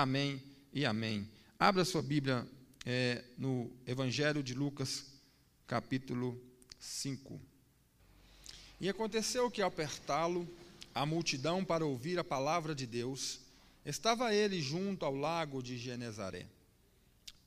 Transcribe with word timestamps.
Amém 0.00 0.40
e 0.72 0.86
amém. 0.86 1.28
Abra 1.58 1.84
sua 1.84 2.00
Bíblia 2.00 2.46
é, 2.86 3.24
no 3.36 3.68
Evangelho 3.84 4.44
de 4.44 4.54
Lucas, 4.54 5.06
capítulo 5.66 6.40
5. 6.78 7.40
E 8.80 8.88
aconteceu 8.88 9.50
que, 9.50 9.60
ao 9.60 9.66
apertá-lo, 9.66 10.48
a 10.94 11.04
multidão 11.04 11.64
para 11.64 11.84
ouvir 11.84 12.16
a 12.16 12.22
palavra 12.22 12.76
de 12.76 12.86
Deus, 12.86 13.40
estava 13.84 14.32
ele 14.32 14.62
junto 14.62 15.04
ao 15.04 15.16
lago 15.16 15.60
de 15.60 15.76
Genezaré. 15.76 16.46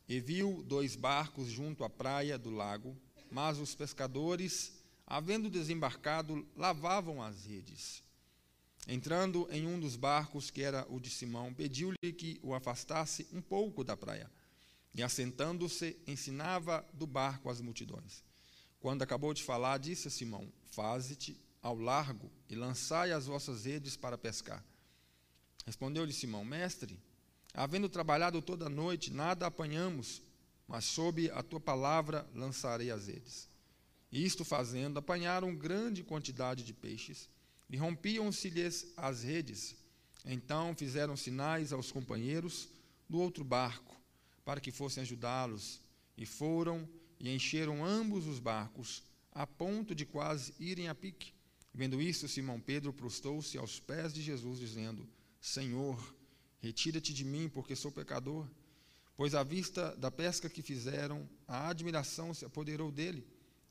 E 0.05 0.19
viu 0.19 0.61
dois 0.67 0.93
barcos 0.93 1.47
junto 1.47 1.85
à 1.85 1.89
praia 1.89 2.37
do 2.37 2.49
lago, 2.49 2.93
mas 3.31 3.59
os 3.59 3.73
pescadores, 3.73 4.73
havendo 5.07 5.49
desembarcado, 5.49 6.45
lavavam 6.57 7.23
as 7.23 7.45
redes. 7.45 8.03
Entrando 8.87 9.47
em 9.51 9.67
um 9.67 9.79
dos 9.79 9.95
barcos, 9.95 10.49
que 10.49 10.63
era 10.63 10.85
o 10.89 10.99
de 10.99 11.09
Simão, 11.09 11.53
pediu-lhe 11.53 12.13
que 12.13 12.39
o 12.41 12.53
afastasse 12.53 13.27
um 13.31 13.41
pouco 13.41 13.83
da 13.83 13.95
praia. 13.95 14.29
E 14.93 15.03
assentando-se, 15.03 15.97
ensinava 16.07 16.85
do 16.93 17.05
barco 17.05 17.49
as 17.49 17.61
multidões. 17.61 18.23
Quando 18.79 19.03
acabou 19.03 19.33
de 19.33 19.43
falar, 19.43 19.77
disse 19.77 20.07
a 20.07 20.11
Simão: 20.11 20.51
Faze-te 20.71 21.39
ao 21.61 21.77
largo 21.77 22.31
e 22.49 22.55
lançai 22.55 23.11
as 23.11 23.27
vossas 23.27 23.65
redes 23.65 23.95
para 23.95 24.17
pescar. 24.17 24.65
Respondeu-lhe 25.65 26.11
Simão: 26.11 26.43
Mestre, 26.43 26.99
havendo 27.53 27.87
trabalhado 27.87 28.41
toda 28.41 28.65
a 28.65 28.69
noite, 28.69 29.13
nada 29.13 29.45
apanhamos, 29.45 30.21
mas 30.67 30.85
sob 30.85 31.29
a 31.31 31.43
tua 31.43 31.59
palavra 31.59 32.27
lançarei 32.33 32.89
as 32.89 33.07
redes. 33.07 33.47
E 34.11 34.25
isto 34.25 34.43
fazendo, 34.43 34.97
apanharam 34.97 35.55
grande 35.55 36.03
quantidade 36.03 36.63
de 36.63 36.73
peixes 36.73 37.29
e 37.71 37.77
rompiam-se-lhes 37.77 38.91
as 38.97 39.23
redes. 39.23 39.75
Então 40.25 40.75
fizeram 40.75 41.15
sinais 41.15 41.71
aos 41.71 41.91
companheiros 41.91 42.67
do 43.09 43.19
outro 43.19 43.43
barco, 43.43 43.95
para 44.43 44.59
que 44.59 44.71
fossem 44.71 45.01
ajudá-los, 45.01 45.79
e 46.17 46.25
foram 46.25 46.87
e 47.19 47.33
encheram 47.33 47.85
ambos 47.85 48.27
os 48.27 48.39
barcos, 48.39 49.03
a 49.31 49.47
ponto 49.47 49.95
de 49.95 50.05
quase 50.05 50.53
irem 50.59 50.89
a 50.89 50.95
pique. 50.95 51.33
Vendo 51.73 52.01
isso, 52.01 52.27
Simão 52.27 52.59
Pedro 52.59 52.91
prostou-se 52.91 53.57
aos 53.57 53.79
pés 53.79 54.13
de 54.13 54.21
Jesus, 54.21 54.59
dizendo: 54.59 55.07
Senhor, 55.39 56.15
retira-te 56.59 57.13
de 57.13 57.23
mim, 57.23 57.47
porque 57.47 57.75
sou 57.75 57.91
pecador. 57.91 58.45
Pois 59.15 59.33
à 59.33 59.43
vista 59.43 59.95
da 59.95 60.11
pesca 60.11 60.49
que 60.49 60.61
fizeram, 60.61 61.29
a 61.47 61.69
admiração 61.69 62.33
se 62.33 62.43
apoderou 62.43 62.91
dele 62.91 63.25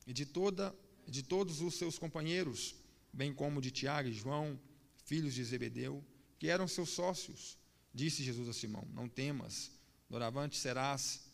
e 0.07 0.13
de 0.13 0.25
toda 0.25 0.75
de 1.07 1.23
todos 1.23 1.61
os 1.61 1.75
seus 1.75 1.97
companheiros 1.97 2.75
bem 3.13 3.33
como 3.33 3.61
de 3.61 3.71
Tiago 3.71 4.09
e 4.09 4.13
João, 4.13 4.59
filhos 5.05 5.33
de 5.33 5.43
Zebedeu, 5.43 6.03
que 6.39 6.47
eram 6.47 6.67
seus 6.67 6.89
sócios. 6.89 7.57
Disse 7.93 8.23
Jesus 8.23 8.47
a 8.47 8.53
Simão: 8.53 8.87
Não 8.93 9.07
temas, 9.09 9.71
doravante 10.09 10.57
serás 10.57 11.25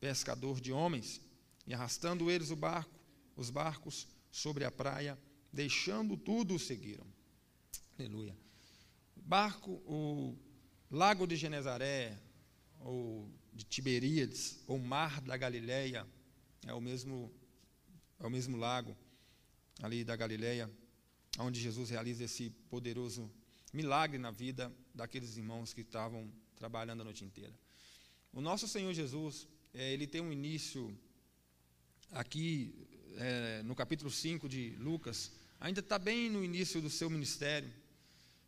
pescador 0.00 0.60
de 0.60 0.72
homens. 0.72 1.20
E 1.66 1.74
arrastando 1.74 2.30
eles 2.30 2.50
o 2.50 2.56
barco, 2.56 2.94
os 3.34 3.50
barcos 3.50 4.06
sobre 4.30 4.64
a 4.64 4.70
praia, 4.70 5.18
deixando 5.52 6.16
tudo, 6.16 6.58
seguiram. 6.58 7.06
Aleluia. 7.98 8.36
Barco, 9.16 9.72
o 9.84 10.38
lago 10.90 11.26
de 11.26 11.34
Genezaré, 11.34 12.16
ou 12.80 13.28
de 13.52 13.64
Tiberíades, 13.64 14.62
ou 14.68 14.78
mar 14.78 15.20
da 15.20 15.36
Galileia, 15.36 16.06
é 16.64 16.72
o 16.72 16.80
mesmo, 16.80 17.32
é 18.20 18.26
o 18.26 18.30
mesmo 18.30 18.56
lago 18.56 18.96
ali 19.82 20.04
da 20.04 20.14
Galileia 20.14 20.70
onde 21.38 21.60
Jesus 21.60 21.90
realiza 21.90 22.24
esse 22.24 22.50
poderoso 22.70 23.30
milagre 23.72 24.18
na 24.18 24.30
vida 24.30 24.72
daqueles 24.94 25.36
irmãos 25.36 25.72
que 25.72 25.82
estavam 25.82 26.30
trabalhando 26.56 27.02
a 27.02 27.04
noite 27.04 27.24
inteira. 27.24 27.52
O 28.32 28.40
nosso 28.40 28.66
Senhor 28.66 28.92
Jesus, 28.92 29.46
é, 29.74 29.92
ele 29.92 30.06
tem 30.06 30.20
um 30.20 30.32
início 30.32 30.96
aqui 32.10 32.74
é, 33.16 33.62
no 33.62 33.74
capítulo 33.74 34.10
5 34.10 34.48
de 34.48 34.70
Lucas, 34.78 35.32
ainda 35.60 35.80
está 35.80 35.98
bem 35.98 36.30
no 36.30 36.44
início 36.44 36.80
do 36.80 36.90
seu 36.90 37.10
ministério. 37.10 37.70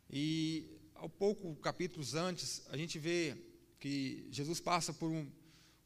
E 0.09 0.65
ao 0.95 1.09
pouco 1.09 1.55
capítulos 1.57 2.15
antes, 2.15 2.63
a 2.69 2.77
gente 2.77 2.97
vê 2.97 3.37
que 3.79 4.27
Jesus 4.31 4.59
passa 4.59 4.93
por 4.93 5.09
um, 5.09 5.29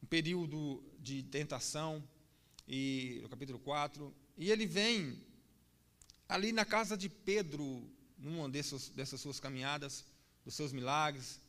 um 0.02 0.06
período 0.06 0.84
de 1.00 1.24
tentação, 1.24 2.03
e 2.68 3.19
no 3.22 3.30
capítulo 3.30 3.59
4, 3.59 4.13
e 4.38 4.50
ele 4.50 4.66
vem 4.66 5.22
ali 6.28 6.52
na 6.52 6.66
casa 6.66 6.98
de 6.98 7.10
Pedro, 7.10 7.90
numa 8.18 8.50
dessas, 8.50 8.90
dessas 8.90 9.20
suas 9.22 9.40
caminhadas, 9.40 10.06
dos 10.44 10.56
seus 10.56 10.72
milagres, 10.72 11.42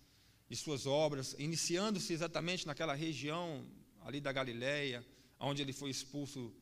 de 0.48 0.56
suas 0.56 0.86
obras, 0.86 1.34
iniciando-se 1.38 2.12
exatamente 2.12 2.66
naquela 2.66 2.94
região 2.94 3.66
ali 4.02 4.20
da 4.20 4.32
Galileia, 4.32 5.04
onde 5.40 5.62
ele 5.62 5.72
foi 5.72 5.90
expulso 5.90 6.52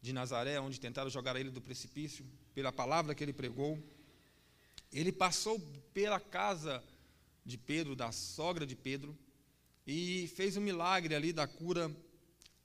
de 0.00 0.12
Nazaré, 0.12 0.60
onde 0.60 0.80
tentaram 0.80 1.10
jogar 1.10 1.36
ele 1.36 1.50
do 1.50 1.60
precipício, 1.60 2.24
pela 2.54 2.72
palavra 2.72 3.14
que 3.14 3.22
ele 3.22 3.32
pregou. 3.32 3.78
Ele 4.92 5.12
passou 5.12 5.58
pela 5.92 6.20
casa 6.20 6.82
de 7.44 7.56
Pedro, 7.56 7.96
da 7.96 8.12
sogra 8.12 8.66
de 8.66 8.76
Pedro, 8.76 9.16
e 9.86 10.28
fez 10.36 10.56
um 10.56 10.60
milagre 10.60 11.14
ali 11.14 11.32
da 11.32 11.46
cura 11.46 11.90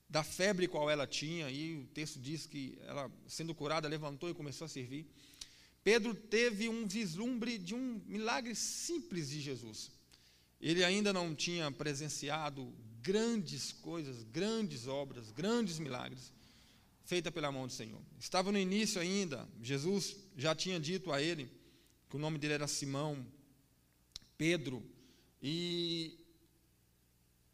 da 0.09 0.23
febre 0.23 0.67
qual 0.67 0.89
ela 0.89 1.05
tinha, 1.05 1.49
e 1.49 1.75
o 1.75 1.85
texto 1.87 2.19
diz 2.19 2.45
que 2.45 2.77
ela, 2.83 3.11
sendo 3.27 3.53
curada, 3.53 3.87
levantou 3.87 4.29
e 4.29 4.33
começou 4.33 4.65
a 4.65 4.69
servir. 4.69 5.05
Pedro 5.83 6.13
teve 6.13 6.69
um 6.69 6.85
vislumbre 6.87 7.57
de 7.57 7.75
um 7.75 8.01
milagre 8.05 8.55
simples 8.55 9.29
de 9.29 9.41
Jesus. 9.41 9.91
Ele 10.59 10.83
ainda 10.83 11.13
não 11.13 11.35
tinha 11.35 11.71
presenciado 11.71 12.73
grandes 13.01 13.71
coisas, 13.71 14.23
grandes 14.23 14.87
obras, 14.87 15.31
grandes 15.31 15.79
milagres 15.79 16.33
feitas 17.07 17.33
pela 17.33 17.51
mão 17.51 17.67
do 17.67 17.71
Senhor. 17.71 18.01
Estava 18.19 18.51
no 18.51 18.57
início 18.57 18.99
ainda, 18.99 19.47
Jesus 19.61 20.17
já 20.35 20.53
tinha 20.53 20.77
dito 20.77 21.11
a 21.11 21.21
ele 21.21 21.49
que 22.09 22.17
o 22.17 22.19
nome 22.19 22.37
dele 22.37 22.53
era 22.53 22.67
Simão, 22.67 23.25
Pedro, 24.37 24.83
e 25.41 26.19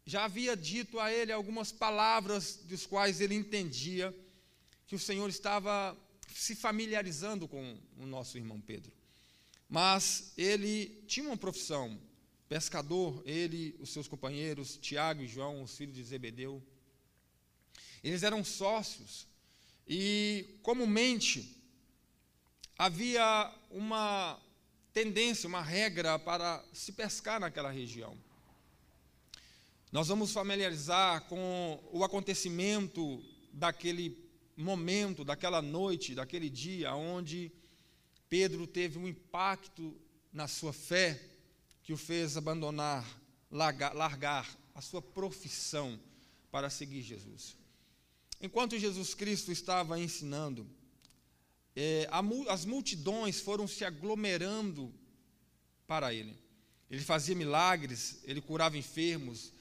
já 0.06 0.24
havia 0.24 0.56
dito 0.56 1.00
a 1.00 1.12
ele 1.12 1.32
algumas 1.32 1.72
palavras 1.72 2.56
dos 2.64 2.84
quais 2.86 3.20
ele 3.20 3.34
entendia 3.34 4.14
que 4.86 4.94
o 4.94 4.98
Senhor 4.98 5.28
estava 5.28 5.96
se 6.34 6.54
familiarizando 6.54 7.48
com 7.48 7.78
o 7.98 8.06
nosso 8.06 8.36
irmão 8.36 8.60
Pedro. 8.60 8.92
Mas 9.68 10.32
ele 10.36 11.02
tinha 11.06 11.26
uma 11.26 11.36
profissão, 11.36 11.98
pescador, 12.48 13.22
ele, 13.24 13.74
os 13.80 13.90
seus 13.90 14.06
companheiros, 14.06 14.76
Tiago 14.76 15.22
e 15.22 15.28
João, 15.28 15.62
os 15.62 15.76
filhos 15.76 15.94
de 15.94 16.04
Zebedeu. 16.04 16.62
Eles 18.02 18.22
eram 18.22 18.44
sócios 18.44 19.26
e 19.88 20.58
comumente 20.62 21.56
havia 22.76 23.52
uma 23.70 24.38
tendência, 24.92 25.48
uma 25.48 25.62
regra 25.62 26.18
para 26.18 26.62
se 26.72 26.92
pescar 26.92 27.40
naquela 27.40 27.70
região. 27.70 28.16
Nós 29.94 30.08
vamos 30.08 30.32
familiarizar 30.32 31.20
com 31.28 31.80
o 31.92 32.02
acontecimento 32.02 33.22
daquele 33.52 34.18
momento, 34.56 35.24
daquela 35.24 35.62
noite, 35.62 36.16
daquele 36.16 36.50
dia, 36.50 36.92
onde 36.96 37.52
Pedro 38.28 38.66
teve 38.66 38.98
um 38.98 39.06
impacto 39.06 39.96
na 40.32 40.48
sua 40.48 40.72
fé 40.72 41.22
que 41.84 41.92
o 41.92 41.96
fez 41.96 42.36
abandonar, 42.36 43.06
largar, 43.48 44.58
a 44.74 44.80
sua 44.80 45.00
profissão 45.00 45.96
para 46.50 46.68
seguir 46.68 47.02
Jesus. 47.02 47.56
Enquanto 48.40 48.76
Jesus 48.76 49.14
Cristo 49.14 49.52
estava 49.52 49.96
ensinando, 49.96 50.66
é, 51.76 52.08
a, 52.10 52.20
as 52.52 52.64
multidões 52.64 53.38
foram 53.38 53.68
se 53.68 53.84
aglomerando 53.84 54.92
para 55.86 56.12
ele. 56.12 56.36
Ele 56.90 57.00
fazia 57.00 57.36
milagres, 57.36 58.18
ele 58.24 58.40
curava 58.40 58.76
enfermos, 58.76 59.53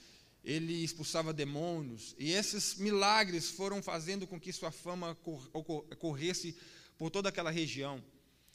ele 0.43 0.83
expulsava 0.83 1.31
demônios, 1.31 2.13
e 2.17 2.31
esses 2.31 2.75
milagres 2.75 3.49
foram 3.49 3.81
fazendo 3.81 4.27
com 4.27 4.39
que 4.39 4.51
sua 4.51 4.71
fama 4.71 5.17
corresse 5.97 6.55
por 6.97 7.09
toda 7.09 7.29
aquela 7.29 7.49
região. 7.49 8.03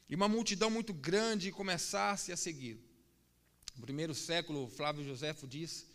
E 0.09 0.15
uma 0.15 0.29
multidão 0.29 0.71
muito 0.71 0.93
grande 0.93 1.51
começasse 1.51 2.31
a 2.31 2.37
seguir. 2.37 2.79
No 3.77 3.83
primeiro 3.83 4.15
século, 4.15 4.69
Flávio 4.69 5.05
Joséfo 5.05 5.47
diz 5.47 5.87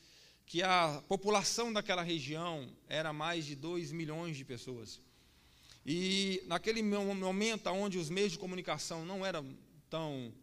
que 0.46 0.62
a 0.64 1.04
população 1.08 1.72
daquela 1.72 2.02
região 2.02 2.70
era 2.88 3.14
mais 3.14 3.46
de 3.46 3.56
2 3.56 3.92
milhões 3.92 4.38
de 4.38 4.46
pessoas. 4.46 5.00
E 5.86 6.42
naquele 6.48 6.82
momento 6.82 7.70
onde 7.70 7.98
os 7.98 8.10
meios 8.10 8.32
de 8.32 8.40
comunicação 8.40 9.06
não 9.06 9.26
eram 9.26 9.46
tão 9.90 10.34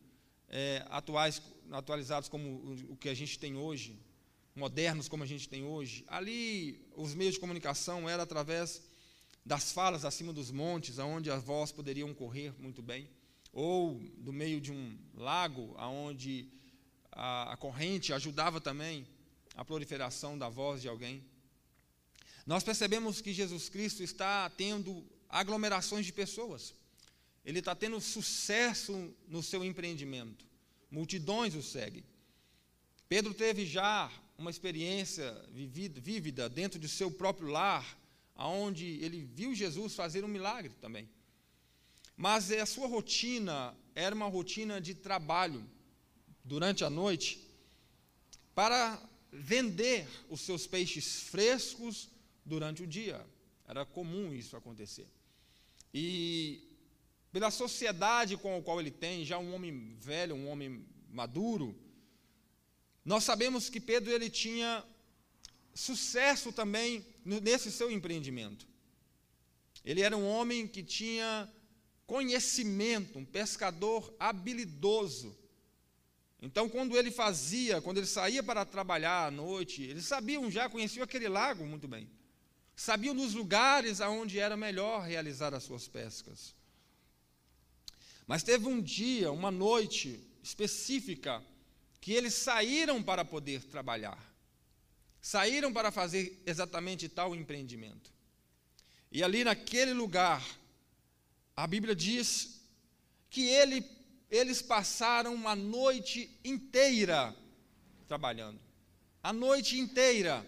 é, 0.49 0.85
atuais, 0.91 1.41
atualizados 1.71 2.29
como 2.29 2.77
o 2.89 2.97
que 2.97 3.09
a 3.09 3.15
gente 3.15 3.39
tem 3.39 3.57
hoje, 3.57 3.99
modernos 4.55 5.09
como 5.09 5.23
a 5.23 5.27
gente 5.27 5.49
tem 5.49 5.65
hoje, 5.65 6.05
ali 6.09 6.81
os 6.97 7.15
meios 7.15 7.35
de 7.35 7.41
comunicação 7.41 8.09
eram 8.09 8.23
através 8.25 8.83
das 9.45 9.73
falas 9.73 10.05
acima 10.05 10.33
dos 10.33 10.51
montes, 10.51 10.99
aonde 10.99 11.31
as 11.31 11.43
vozes 11.43 11.73
poderiam 11.73 12.13
correr 12.13 12.53
muito 12.59 12.83
bem, 12.83 13.09
ou 13.53 14.01
do 14.19 14.33
meio 14.33 14.61
de 14.61 14.71
um 14.71 14.99
lago, 15.15 15.75
aonde 15.77 16.49
a, 17.11 17.53
a 17.53 17.57
corrente 17.57 18.13
ajudava 18.13 18.61
também 18.61 19.07
a 19.57 19.65
proliferação 19.65 20.39
da 20.39 20.49
voz 20.49 20.83
de 20.83 20.89
alguém. 20.89 21.25
Nós 22.47 22.63
percebemos 22.63 23.21
que 23.21 23.33
Jesus 23.33 23.69
Cristo 23.69 24.03
está 24.03 24.49
tendo 24.51 25.05
aglomerações 25.29 26.07
de 26.07 26.13
pessoas. 26.13 26.75
Ele 27.45 27.59
está 27.59 27.75
tendo 27.75 28.01
sucesso 28.01 29.15
no 29.27 29.43
seu 29.43 29.65
empreendimento. 29.65 30.45
Multidões 30.91 31.55
o 31.55 31.63
seguem. 31.63 32.05
Pedro 33.09 33.35
teve 33.35 33.67
já 33.67 34.11
uma 34.41 34.51
experiência 34.51 35.31
vívida 35.53 36.49
dentro 36.49 36.79
de 36.79 36.89
seu 36.89 37.11
próprio 37.11 37.49
lar, 37.49 37.99
aonde 38.35 38.87
ele 39.05 39.23
viu 39.23 39.55
Jesus 39.55 39.95
fazer 39.95 40.25
um 40.25 40.29
milagre 40.29 40.73
também. 40.81 41.07
Mas 42.17 42.51
a 42.51 42.65
sua 42.65 42.87
rotina 42.87 43.77
era 43.95 44.15
uma 44.15 44.29
rotina 44.29 44.81
de 44.81 44.95
trabalho 44.95 45.63
durante 46.43 46.83
a 46.83 46.89
noite 46.89 47.47
para 48.55 48.99
vender 49.31 50.09
os 50.31 50.41
seus 50.41 50.67
peixes 50.67 51.21
frescos 51.25 52.09
durante 52.43 52.83
o 52.83 52.87
dia. 52.87 53.23
Era 53.69 53.85
comum 53.85 54.33
isso 54.33 54.57
acontecer. 54.57 55.07
E 55.93 56.67
pela 57.31 57.51
sociedade 57.51 58.39
com 58.39 58.57
a 58.57 58.63
qual 58.63 58.81
ele 58.81 58.91
tem, 58.91 59.23
já 59.23 59.39
um 59.39 59.55
homem 59.55 59.95
velho, 59.99 60.35
um 60.35 60.49
homem 60.49 60.83
maduro, 61.11 61.79
nós 63.05 63.25
sabemos 63.25 63.69
que 63.69 63.81
Pedro 63.81 64.13
ele 64.13 64.29
tinha 64.29 64.85
sucesso 65.75 66.53
também 66.53 67.05
nesse 67.25 67.71
seu 67.71 67.91
empreendimento. 67.91 68.67
Ele 69.85 70.03
era 70.03 70.17
um 70.17 70.27
homem 70.27 70.67
que 70.67 70.83
tinha 70.83 71.51
conhecimento, 72.07 73.19
um 73.19 73.25
pescador 73.25 74.15
habilidoso. 74.19 75.37
Então, 76.43 76.69
quando 76.69 76.97
ele 76.97 77.11
fazia, 77.11 77.81
quando 77.81 77.99
ele 77.99 78.07
saía 78.07 78.43
para 78.43 78.65
trabalhar 78.65 79.27
à 79.27 79.31
noite, 79.31 79.83
eles 79.83 80.07
sabiam 80.07 80.51
já, 80.51 80.69
conheciam 80.69 81.05
aquele 81.05 81.29
lago 81.29 81.65
muito 81.65 81.87
bem. 81.87 82.11
Sabiam 82.75 83.15
dos 83.15 83.35
lugares 83.35 84.01
aonde 84.01 84.39
era 84.39 84.57
melhor 84.57 85.03
realizar 85.03 85.55
as 85.55 85.65
suas 85.65 85.87
pescas. 85.87 86.55
Mas 88.27 88.43
teve 88.43 88.67
um 88.67 88.81
dia, 88.81 89.31
uma 89.31 89.51
noite 89.51 90.19
específica, 90.43 91.43
que 92.01 92.13
eles 92.13 92.35
saíram 92.35 93.03
para 93.03 93.25
poder 93.25 93.63
trabalhar. 93.65 94.19
Saíram 95.21 95.73
para 95.73 95.93
fazer 95.93 96.43
exatamente 96.47 97.09
tal 97.09 97.35
empreendimento. 97.35 98.11
E 99.13 99.23
ali 99.23 99.45
naquele 99.45 99.93
lugar, 99.93 100.43
a 101.55 101.67
Bíblia 101.67 101.95
diz 101.95 102.61
que 103.29 103.47
ele, 103.49 103.85
eles 104.31 104.63
passaram 104.63 105.35
uma 105.35 105.55
noite 105.55 106.31
inteira 106.45 107.37
trabalhando. 108.09 108.61
A 109.23 109.33
noite 109.33 109.79
inteira 109.79 110.47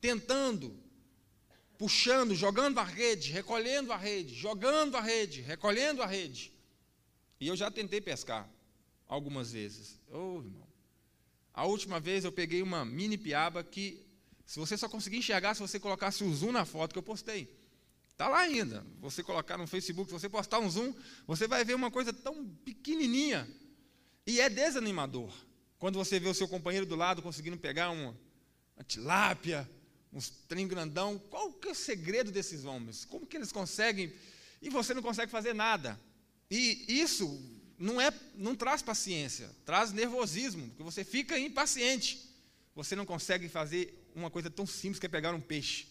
tentando, 0.00 0.78
puxando, 1.76 2.34
jogando 2.34 2.78
a 2.78 2.84
rede, 2.84 3.32
recolhendo 3.32 3.92
a 3.92 3.96
rede, 3.96 4.34
jogando 4.34 4.96
a 4.96 5.00
rede, 5.00 5.40
recolhendo 5.40 6.00
a 6.02 6.06
rede. 6.06 6.52
E 7.40 7.48
eu 7.48 7.56
já 7.56 7.70
tentei 7.72 8.00
pescar 8.00 8.48
algumas 9.08 9.50
vezes. 9.50 10.00
Oh, 10.08 10.38
irmão. 10.38 10.61
A 11.54 11.66
última 11.66 12.00
vez 12.00 12.24
eu 12.24 12.32
peguei 12.32 12.62
uma 12.62 12.84
mini 12.84 13.18
piaba 13.18 13.62
que, 13.62 14.04
se 14.46 14.58
você 14.58 14.76
só 14.76 14.88
conseguir 14.88 15.18
enxergar 15.18 15.54
se 15.54 15.60
você 15.60 15.78
colocasse 15.78 16.24
o 16.24 16.34
zoom 16.34 16.52
na 16.52 16.64
foto 16.64 16.92
que 16.92 16.98
eu 16.98 17.02
postei. 17.02 17.48
Está 18.10 18.28
lá 18.28 18.40
ainda. 18.40 18.86
Você 19.00 19.22
colocar 19.22 19.58
no 19.58 19.66
Facebook, 19.66 20.08
se 20.10 20.18
você 20.18 20.28
postar 20.28 20.58
um 20.58 20.70
zoom, 20.70 20.94
você 21.26 21.46
vai 21.46 21.64
ver 21.64 21.74
uma 21.74 21.90
coisa 21.90 22.12
tão 22.12 22.46
pequenininha. 22.64 23.48
E 24.26 24.40
é 24.40 24.48
desanimador. 24.48 25.32
Quando 25.78 25.96
você 25.96 26.20
vê 26.20 26.28
o 26.28 26.34
seu 26.34 26.46
companheiro 26.46 26.86
do 26.86 26.94
lado 26.94 27.20
conseguindo 27.20 27.58
pegar 27.58 27.90
uma, 27.90 28.16
uma 28.76 28.84
tilápia, 28.84 29.68
uns 30.12 30.30
trem 30.30 30.68
grandão. 30.68 31.18
Qual 31.30 31.52
que 31.52 31.68
é 31.68 31.72
o 31.72 31.74
segredo 31.74 32.30
desses 32.30 32.64
homens? 32.64 33.04
Como 33.04 33.26
que 33.26 33.36
eles 33.36 33.50
conseguem? 33.50 34.12
E 34.60 34.68
você 34.68 34.94
não 34.94 35.02
consegue 35.02 35.30
fazer 35.30 35.54
nada. 35.54 35.98
E 36.50 36.84
isso 36.86 37.40
não 37.82 38.00
é, 38.00 38.12
não 38.36 38.54
traz 38.54 38.80
paciência, 38.80 39.50
traz 39.66 39.92
nervosismo, 39.92 40.68
porque 40.68 40.84
você 40.84 41.04
fica 41.04 41.36
impaciente. 41.36 42.30
Você 42.76 42.94
não 42.94 43.04
consegue 43.04 43.48
fazer 43.48 44.08
uma 44.14 44.30
coisa 44.30 44.48
tão 44.48 44.64
simples 44.64 45.00
que 45.00 45.06
é 45.06 45.08
pegar 45.08 45.34
um 45.34 45.40
peixe. 45.40 45.88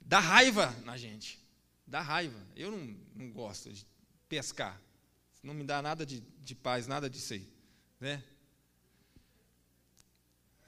Dá 0.00 0.20
raiva 0.20 0.70
na 0.84 0.96
gente. 0.96 1.44
Dá 1.84 2.00
raiva. 2.00 2.40
Eu 2.54 2.70
não, 2.70 2.96
não 3.16 3.32
gosto 3.32 3.72
de 3.72 3.84
pescar. 4.28 4.80
Não 5.42 5.54
me 5.54 5.64
dá 5.64 5.82
nada 5.82 6.06
de, 6.06 6.20
de 6.20 6.54
paz, 6.54 6.86
nada 6.86 7.10
disso 7.10 7.34
aí. 7.34 7.48
Né? 7.98 8.22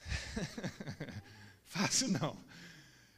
Fácil 1.65 2.09
não. 2.09 2.37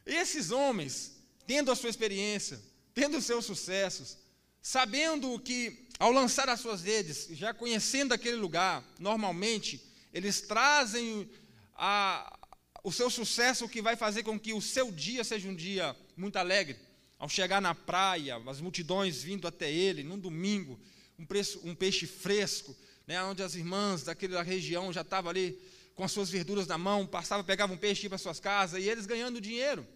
Esses 0.04 0.50
homens, 0.50 1.16
tendo 1.46 1.72
a 1.72 1.76
sua 1.76 1.88
experiência, 1.88 2.60
tendo 2.92 3.16
os 3.16 3.24
seus 3.24 3.46
sucessos, 3.46 4.18
sabendo 4.60 5.40
que 5.40 5.88
ao 6.00 6.10
lançar 6.10 6.48
as 6.48 6.60
suas 6.60 6.80
redes, 6.80 7.28
já 7.32 7.52
conhecendo 7.52 8.14
aquele 8.14 8.36
lugar, 8.36 8.82
normalmente 8.98 9.78
eles 10.14 10.40
trazem 10.40 11.30
a, 11.74 12.38
o 12.82 12.90
seu 12.90 13.10
sucesso 13.10 13.68
que 13.68 13.82
vai 13.82 13.96
fazer 13.96 14.22
com 14.22 14.40
que 14.40 14.54
o 14.54 14.62
seu 14.62 14.90
dia 14.90 15.22
seja 15.22 15.46
um 15.46 15.54
dia 15.54 15.94
muito 16.16 16.36
alegre. 16.36 16.78
Ao 17.18 17.28
chegar 17.28 17.60
na 17.60 17.74
praia, 17.74 18.40
as 18.46 18.62
multidões 18.62 19.22
vindo 19.22 19.46
até 19.46 19.70
ele, 19.70 20.02
num 20.02 20.18
domingo, 20.18 20.80
um, 21.18 21.26
preço, 21.26 21.60
um 21.64 21.74
peixe 21.74 22.06
fresco, 22.06 22.74
né, 23.06 23.22
onde 23.22 23.42
as 23.42 23.54
irmãs 23.54 24.02
daquela 24.02 24.42
região 24.42 24.90
já 24.90 25.02
estavam 25.02 25.28
ali 25.28 25.60
com 25.94 26.02
as 26.02 26.12
suas 26.12 26.30
verduras 26.30 26.66
na 26.66 26.78
mão, 26.78 27.06
passavam, 27.06 27.44
pegavam 27.44 27.76
um 27.76 27.78
peixe 27.78 28.08
para 28.08 28.16
suas 28.16 28.40
casas, 28.40 28.82
e 28.82 28.88
eles 28.88 29.04
ganhando 29.04 29.38
dinheiro. 29.38 29.86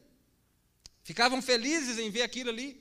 Ficavam 1.02 1.40
felizes 1.40 1.98
em 1.98 2.10
ver 2.10 2.20
aquilo 2.20 2.50
ali. 2.50 2.78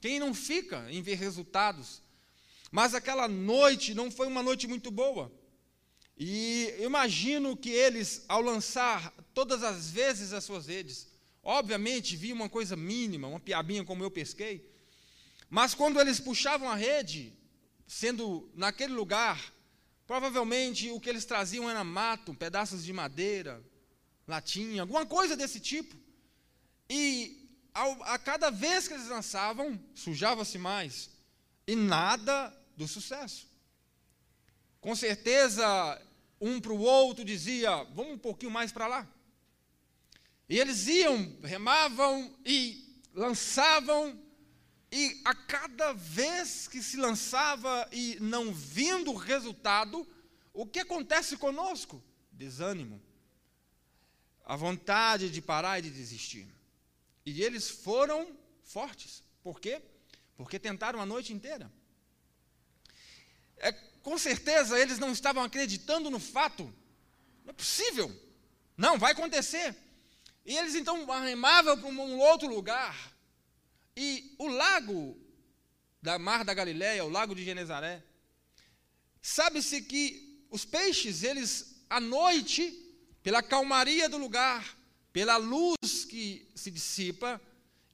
Quem 0.00 0.18
não 0.18 0.32
fica 0.32 0.90
em 0.90 1.02
ver 1.02 1.16
resultados? 1.16 2.02
Mas 2.74 2.92
aquela 2.92 3.28
noite 3.28 3.94
não 3.94 4.10
foi 4.10 4.26
uma 4.26 4.42
noite 4.42 4.66
muito 4.66 4.90
boa. 4.90 5.30
E 6.18 6.74
imagino 6.80 7.56
que 7.56 7.70
eles, 7.70 8.24
ao 8.26 8.40
lançar 8.40 9.14
todas 9.32 9.62
as 9.62 9.88
vezes 9.92 10.32
as 10.32 10.42
suas 10.42 10.66
redes, 10.66 11.06
obviamente 11.40 12.16
vi 12.16 12.32
uma 12.32 12.48
coisa 12.48 12.74
mínima, 12.74 13.28
uma 13.28 13.38
piabinha 13.38 13.84
como 13.84 14.02
eu 14.02 14.10
pesquei, 14.10 14.68
mas 15.48 15.72
quando 15.72 16.00
eles 16.00 16.18
puxavam 16.18 16.68
a 16.68 16.74
rede, 16.74 17.32
sendo 17.86 18.50
naquele 18.56 18.92
lugar, 18.92 19.54
provavelmente 20.04 20.90
o 20.90 20.98
que 20.98 21.08
eles 21.08 21.24
traziam 21.24 21.70
era 21.70 21.84
mato, 21.84 22.34
pedaços 22.34 22.84
de 22.84 22.92
madeira, 22.92 23.62
latinha, 24.26 24.82
alguma 24.82 25.06
coisa 25.06 25.36
desse 25.36 25.60
tipo. 25.60 25.96
E 26.90 27.48
ao, 27.72 28.02
a 28.02 28.18
cada 28.18 28.50
vez 28.50 28.88
que 28.88 28.94
eles 28.94 29.06
lançavam, 29.06 29.80
sujava-se 29.94 30.58
mais. 30.58 31.08
E 31.68 31.76
nada 31.76 32.52
do 32.76 32.86
sucesso. 32.88 33.46
Com 34.80 34.94
certeza, 34.94 36.00
um 36.40 36.60
para 36.60 36.72
o 36.72 36.80
outro 36.80 37.24
dizia: 37.24 37.84
vamos 37.94 38.14
um 38.14 38.18
pouquinho 38.18 38.52
mais 38.52 38.72
para 38.72 38.86
lá. 38.86 39.08
E 40.48 40.58
eles 40.58 40.86
iam, 40.86 41.38
remavam 41.42 42.36
e 42.44 43.02
lançavam, 43.14 44.20
e 44.92 45.20
a 45.24 45.34
cada 45.34 45.92
vez 45.92 46.68
que 46.68 46.82
se 46.82 46.96
lançava 46.96 47.88
e 47.90 48.16
não 48.20 48.52
vindo 48.52 49.10
o 49.10 49.16
resultado, 49.16 50.06
o 50.52 50.66
que 50.66 50.80
acontece 50.80 51.36
conosco? 51.36 52.02
Desânimo. 52.30 53.02
A 54.44 54.54
vontade 54.54 55.30
de 55.30 55.40
parar 55.40 55.78
e 55.78 55.82
de 55.82 55.90
desistir. 55.90 56.46
E 57.24 57.42
eles 57.42 57.68
foram 57.70 58.36
fortes. 58.62 59.22
Por 59.42 59.58
quê? 59.58 59.80
Porque 60.36 60.58
tentaram 60.58 61.00
a 61.00 61.06
noite 61.06 61.32
inteira. 61.32 61.72
É, 63.64 63.72
com 64.02 64.18
certeza 64.18 64.78
eles 64.78 64.98
não 64.98 65.10
estavam 65.10 65.42
acreditando 65.42 66.10
no 66.10 66.20
fato. 66.20 66.64
Não 67.42 67.50
é 67.50 67.52
possível. 67.54 68.14
Não, 68.76 68.98
vai 68.98 69.12
acontecer. 69.12 69.74
E 70.44 70.54
eles 70.54 70.74
então 70.74 71.06
remavam 71.22 71.80
para 71.80 71.88
um 71.88 72.18
outro 72.18 72.46
lugar. 72.46 72.94
E 73.96 74.34
o 74.38 74.48
lago 74.48 75.18
da 76.02 76.18
Mar 76.18 76.44
da 76.44 76.52
Galileia, 76.52 77.06
o 77.06 77.08
lago 77.08 77.34
de 77.34 77.42
Genezaré, 77.42 78.02
sabe-se 79.22 79.80
que 79.80 80.46
os 80.50 80.66
peixes, 80.66 81.22
eles 81.22 81.82
à 81.88 81.98
noite, 81.98 82.70
pela 83.22 83.42
calmaria 83.42 84.10
do 84.10 84.18
lugar, 84.18 84.76
pela 85.10 85.38
luz 85.38 86.04
que 86.04 86.46
se 86.54 86.70
dissipa, 86.70 87.40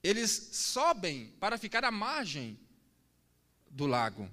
eles 0.03 0.49
sobem 0.51 1.27
para 1.39 1.57
ficar 1.57 1.85
à 1.85 1.91
margem 1.91 2.59
do 3.69 3.87
lago. 3.87 4.29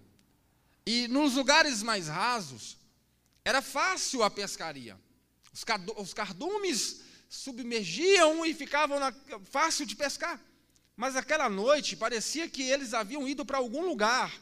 E 0.91 1.07
nos 1.07 1.35
lugares 1.35 1.83
mais 1.83 2.09
rasos, 2.09 2.79
era 3.45 3.61
fácil 3.61 4.23
a 4.23 4.31
pescaria. 4.31 4.99
Os 5.99 6.15
cardumes 6.15 7.03
submergiam 7.29 8.47
e 8.47 8.55
ficavam 8.55 8.99
na, 8.99 9.13
fácil 9.45 9.85
de 9.85 9.95
pescar. 9.95 10.43
Mas 10.97 11.15
aquela 11.15 11.47
noite 11.51 11.95
parecia 11.95 12.49
que 12.49 12.63
eles 12.63 12.95
haviam 12.95 13.29
ido 13.29 13.45
para 13.45 13.59
algum 13.59 13.87
lugar, 13.87 14.35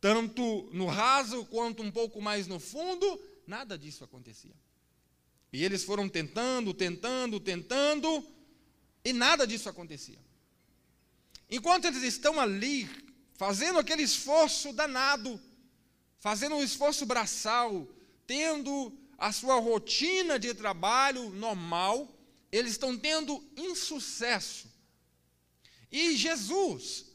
tanto 0.00 0.70
no 0.72 0.86
raso 0.86 1.44
quanto 1.46 1.82
um 1.82 1.90
pouco 1.90 2.22
mais 2.22 2.46
no 2.46 2.60
fundo, 2.60 3.20
nada 3.44 3.76
disso 3.76 4.04
acontecia. 4.04 4.54
E 5.52 5.64
eles 5.64 5.82
foram 5.82 6.08
tentando, 6.08 6.72
tentando, 6.72 7.40
tentando, 7.40 8.24
e 9.04 9.12
nada 9.12 9.48
disso 9.48 9.68
acontecia. 9.68 10.20
Enquanto 11.50 11.86
eles 11.86 12.04
estão 12.04 12.38
ali, 12.38 12.88
fazendo 13.40 13.78
aquele 13.78 14.02
esforço 14.02 14.70
danado, 14.70 15.40
fazendo 16.18 16.56
um 16.56 16.62
esforço 16.62 17.06
braçal, 17.06 17.88
tendo 18.26 18.92
a 19.16 19.32
sua 19.32 19.58
rotina 19.58 20.38
de 20.38 20.52
trabalho 20.52 21.30
normal, 21.30 22.06
eles 22.52 22.72
estão 22.72 22.98
tendo 22.98 23.42
insucesso. 23.56 24.70
E 25.90 26.18
Jesus, 26.18 27.06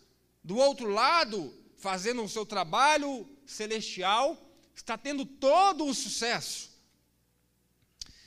do 0.44 0.58
outro 0.58 0.90
lado, 0.90 1.54
fazendo 1.78 2.24
o 2.24 2.30
seu 2.36 2.44
trabalho 2.44 3.30
celestial, 3.46 4.36
está 4.76 4.98
tendo 4.98 5.28
todo 5.28 5.86
o 5.86 5.94
sucesso. 5.94 6.72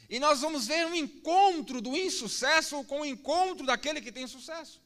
E 0.08 0.20
nós 0.20 0.40
vamos 0.40 0.68
ver 0.68 0.86
um 0.86 0.94
encontro 0.94 1.80
do 1.80 1.96
insucesso 1.96 2.84
com 2.84 3.00
o 3.00 3.04
encontro 3.04 3.66
daquele 3.66 4.00
que 4.00 4.12
tem 4.12 4.28
sucesso. 4.28 4.80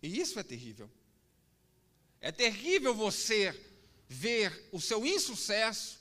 E 0.00 0.20
isso 0.20 0.38
é 0.38 0.44
terrível. 0.44 0.88
É 2.20 2.30
terrível 2.30 2.94
você 2.94 3.58
ver 4.08 4.68
o 4.72 4.80
seu 4.80 5.06
insucesso 5.06 5.98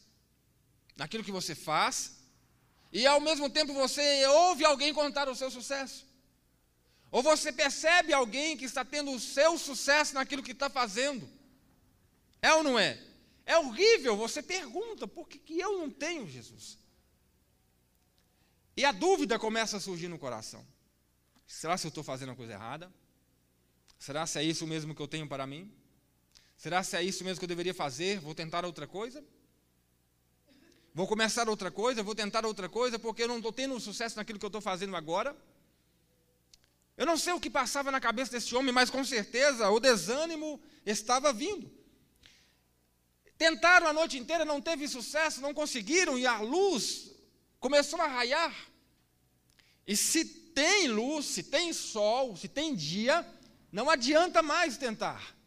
naquilo 0.95 1.23
que 1.23 1.31
você 1.31 1.55
faz, 1.55 2.17
e 2.91 3.05
ao 3.05 3.21
mesmo 3.21 3.49
tempo 3.49 3.73
você 3.73 4.25
ouve 4.27 4.65
alguém 4.65 4.93
contar 4.93 5.29
o 5.29 5.35
seu 5.35 5.49
sucesso. 5.49 6.05
Ou 7.11 7.23
você 7.23 7.51
percebe 7.51 8.13
alguém 8.13 8.57
que 8.57 8.65
está 8.65 8.83
tendo 8.83 9.11
o 9.11 9.19
seu 9.19 9.57
sucesso 9.57 10.13
naquilo 10.13 10.43
que 10.43 10.51
está 10.51 10.69
fazendo. 10.69 11.27
É 12.41 12.53
ou 12.53 12.63
não 12.63 12.77
é? 12.77 13.01
É 13.45 13.57
horrível, 13.57 14.15
você 14.15 14.43
pergunta, 14.43 15.07
por 15.07 15.27
que, 15.27 15.39
que 15.39 15.59
eu 15.59 15.79
não 15.79 15.89
tenho 15.89 16.27
Jesus? 16.27 16.77
E 18.77 18.85
a 18.85 18.91
dúvida 18.91 19.39
começa 19.39 19.77
a 19.77 19.79
surgir 19.79 20.07
no 20.07 20.19
coração. 20.19 20.65
Será 21.47 21.77
se 21.77 21.88
eu 21.88 21.89
estou 21.89 22.03
fazendo 22.03 22.31
a 22.31 22.35
coisa 22.35 22.53
errada? 22.53 22.93
Será 23.97 24.25
se 24.27 24.38
é 24.38 24.43
isso 24.43 24.67
mesmo 24.67 24.93
que 24.93 25.01
eu 25.01 25.07
tenho 25.07 25.27
para 25.27 25.47
mim? 25.47 25.73
Será 26.60 26.84
se 26.84 26.98
é 26.98 27.01
isso 27.01 27.24
mesmo 27.24 27.39
que 27.39 27.46
eu 27.46 27.48
deveria 27.56 27.74
fazer? 27.74 28.20
Vou 28.20 28.36
tentar 28.36 28.66
outra 28.66 28.86
coisa? 28.86 29.24
Vou 30.94 31.08
começar 31.08 31.48
outra 31.48 31.72
coisa? 31.72 32.04
Vou 32.04 32.13
tentar 32.13 32.46
outra 32.46 32.68
coisa 32.68 33.00
porque 33.00 33.24
eu 33.24 33.30
não 33.30 33.38
estou 33.38 33.54
tendo 33.54 33.80
sucesso 33.80 34.18
naquilo 34.18 34.38
que 34.38 34.44
eu 34.44 34.50
estou 34.50 34.60
fazendo 34.60 34.94
agora? 34.94 35.34
Eu 36.98 37.06
não 37.06 37.18
sei 37.18 37.32
o 37.32 37.39
que 37.39 37.50
passava 37.50 37.89
na 37.92 38.01
cabeça 38.01 38.34
desse 38.34 38.54
homem, 38.54 38.74
mas 38.74 38.89
com 38.89 39.06
certeza 39.06 39.70
o 39.70 39.80
desânimo 39.80 40.62
estava 40.86 41.32
vindo. 41.32 41.72
Tentaram 43.38 43.88
a 43.88 43.94
noite 43.94 44.18
inteira, 44.18 44.44
não 44.44 44.60
teve 44.60 44.86
sucesso, 44.86 45.39
não 45.39 45.54
conseguiram, 45.54 46.20
e 46.20 46.28
a 46.28 46.42
luz 46.42 47.16
começou 47.58 48.01
a 48.01 48.08
raiar. 48.08 48.54
E 49.88 49.96
se 49.96 50.25
tem 50.25 50.89
luz, 50.89 51.25
se 51.25 51.44
tem 51.44 51.72
sol, 51.72 52.36
se 52.36 52.50
tem 52.50 52.75
dia, 52.75 53.25
não 53.72 53.89
adianta 53.89 54.42
mais 54.42 54.78
tentar. 54.78 55.38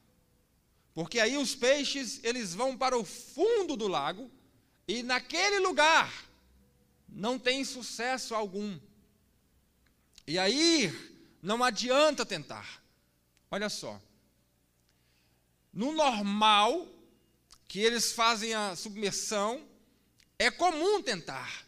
Porque 0.94 1.18
aí 1.18 1.36
os 1.38 1.54
peixes, 1.54 2.20
eles 2.22 2.54
vão 2.54 2.76
para 2.76 2.96
o 2.96 3.04
fundo 3.04 3.76
do 3.76 3.88
lago 3.88 4.30
e 4.86 5.02
naquele 5.02 5.58
lugar 5.58 6.12
não 7.08 7.38
tem 7.38 7.64
sucesso 7.64 8.34
algum. 8.34 8.78
E 10.26 10.38
aí 10.38 10.92
não 11.42 11.64
adianta 11.64 12.26
tentar. 12.26 12.82
Olha 13.50 13.68
só. 13.68 14.00
No 15.72 15.92
normal, 15.92 16.86
que 17.66 17.80
eles 17.80 18.12
fazem 18.12 18.52
a 18.52 18.76
submersão, 18.76 19.66
é 20.38 20.50
comum 20.50 21.02
tentar. 21.02 21.66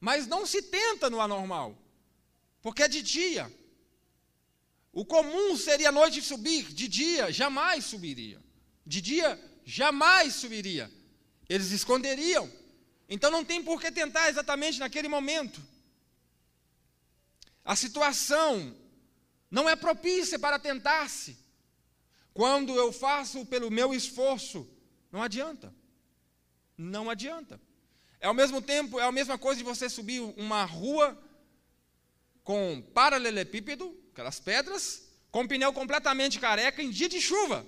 Mas 0.00 0.26
não 0.26 0.44
se 0.44 0.62
tenta 0.62 1.08
no 1.08 1.20
anormal, 1.20 1.76
porque 2.60 2.82
é 2.82 2.88
de 2.88 3.02
dia. 3.02 3.52
O 4.92 5.04
comum 5.04 5.56
seria 5.56 5.90
a 5.90 5.92
noite 5.92 6.20
subir, 6.22 6.72
de 6.72 6.88
dia 6.88 7.32
jamais 7.32 7.84
subiria. 7.84 8.47
De 8.88 9.02
dia 9.02 9.38
jamais 9.66 10.34
subiria. 10.36 10.90
Eles 11.46 11.70
esconderiam. 11.72 12.50
Então 13.06 13.30
não 13.30 13.44
tem 13.44 13.62
por 13.62 13.78
que 13.78 13.92
tentar 13.92 14.30
exatamente 14.30 14.78
naquele 14.78 15.08
momento. 15.08 15.60
A 17.62 17.76
situação 17.76 18.74
não 19.50 19.68
é 19.68 19.76
propícia 19.76 20.38
para 20.38 20.58
tentar-se. 20.58 21.36
Quando 22.32 22.74
eu 22.74 22.90
faço 22.90 23.44
pelo 23.44 23.70
meu 23.70 23.92
esforço, 23.92 24.66
não 25.12 25.22
adianta. 25.22 25.74
Não 26.78 27.10
adianta. 27.10 27.60
É 28.20 28.26
ao 28.26 28.32
mesmo 28.32 28.62
tempo, 28.62 28.98
é 28.98 29.04
a 29.04 29.12
mesma 29.12 29.36
coisa 29.36 29.58
de 29.58 29.64
você 29.64 29.90
subir 29.90 30.20
uma 30.20 30.64
rua 30.64 31.06
com 32.42 32.80
paralelepípedo, 32.94 33.94
aquelas 34.12 34.40
pedras, 34.40 35.06
com 35.30 35.46
pneu 35.46 35.74
completamente 35.74 36.40
careca 36.40 36.82
em 36.82 36.90
dia 36.90 37.08
de 37.08 37.20
chuva. 37.20 37.66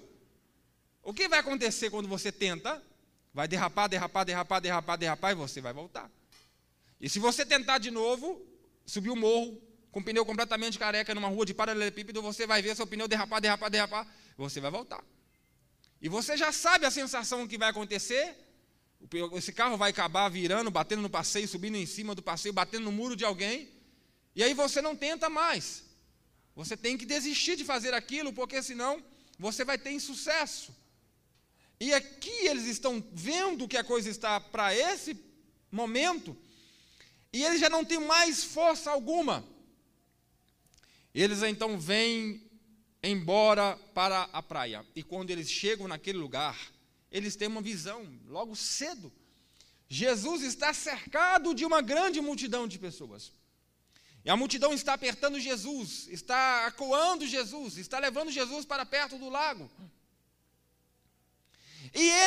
O 1.02 1.14
que 1.14 1.28
vai 1.28 1.38
acontecer 1.38 1.90
quando 1.90 2.08
você 2.08 2.30
tenta? 2.30 2.82
Vai 3.32 3.46
derrapar, 3.46 3.88
derrapar, 3.88 4.24
derrapar, 4.24 4.60
derrapar, 4.60 4.98
derrapar 4.98 5.32
e 5.32 5.34
você 5.34 5.60
vai 5.60 5.72
voltar. 5.72 6.10
E 7.00 7.08
se 7.08 7.18
você 7.18 7.46
tentar 7.46 7.78
de 7.78 7.90
novo, 7.90 8.40
subir 8.84 9.10
o 9.10 9.16
morro 9.16 9.60
com 9.90 10.00
um 10.00 10.02
pneu 10.02 10.24
completamente 10.24 10.78
careca 10.78 11.14
numa 11.14 11.28
rua 11.28 11.46
de 11.46 11.54
paralelepípedo, 11.54 12.20
você 12.20 12.46
vai 12.46 12.60
ver 12.62 12.76
seu 12.76 12.86
pneu 12.86 13.08
derrapar, 13.08 13.40
derrapar, 13.40 13.70
derrapar, 13.70 14.06
você 14.36 14.60
vai 14.60 14.70
voltar. 14.70 15.02
E 16.00 16.08
você 16.08 16.36
já 16.36 16.52
sabe 16.52 16.86
a 16.86 16.90
sensação 16.90 17.46
que 17.46 17.58
vai 17.58 17.70
acontecer 17.70 18.36
esse 19.34 19.52
carro 19.52 19.76
vai 19.76 19.90
acabar 19.90 20.28
virando, 20.28 20.70
batendo 20.70 21.00
no 21.00 21.08
passeio, 21.08 21.48
subindo 21.48 21.76
em 21.76 21.86
cima 21.86 22.14
do 22.14 22.22
passeio, 22.22 22.52
batendo 22.52 22.84
no 22.84 22.92
muro 22.92 23.16
de 23.16 23.24
alguém. 23.24 23.70
E 24.34 24.42
aí 24.42 24.52
você 24.52 24.82
não 24.82 24.94
tenta 24.94 25.30
mais. 25.30 25.84
Você 26.54 26.76
tem 26.76 26.98
que 26.98 27.06
desistir 27.06 27.56
de 27.56 27.64
fazer 27.64 27.94
aquilo, 27.94 28.32
porque 28.32 28.62
senão 28.62 29.02
você 29.38 29.64
vai 29.64 29.78
ter 29.78 29.90
insucesso. 29.90 30.74
E 31.80 31.94
aqui 31.94 32.46
eles 32.46 32.66
estão 32.66 33.02
vendo 33.10 33.66
que 33.66 33.78
a 33.78 33.82
coisa 33.82 34.10
está 34.10 34.38
para 34.38 34.74
esse 34.74 35.16
momento, 35.72 36.36
e 37.32 37.42
eles 37.42 37.58
já 37.58 37.70
não 37.70 37.84
têm 37.84 37.98
mais 37.98 38.44
força 38.44 38.90
alguma. 38.90 39.42
Eles 41.14 41.42
então 41.42 41.78
vêm 41.78 42.42
embora 43.02 43.76
para 43.94 44.28
a 44.32 44.42
praia. 44.42 44.84
E 44.94 45.02
quando 45.02 45.30
eles 45.30 45.48
chegam 45.50 45.88
naquele 45.88 46.18
lugar, 46.18 46.58
eles 47.10 47.34
têm 47.34 47.48
uma 47.48 47.62
visão 47.62 48.06
logo 48.26 48.54
cedo. 48.54 49.12
Jesus 49.88 50.42
está 50.42 50.72
cercado 50.72 51.54
de 51.54 51.64
uma 51.64 51.80
grande 51.80 52.20
multidão 52.20 52.68
de 52.68 52.78
pessoas. 52.78 53.32
E 54.24 54.30
a 54.30 54.36
multidão 54.36 54.74
está 54.74 54.92
apertando 54.92 55.40
Jesus, 55.40 56.06
está 56.08 56.66
acuando 56.66 57.26
Jesus, 57.26 57.78
está 57.78 57.98
levando 57.98 58.30
Jesus 58.30 58.64
para 58.66 58.84
perto 58.84 59.18
do 59.18 59.30
lago. 59.30 59.70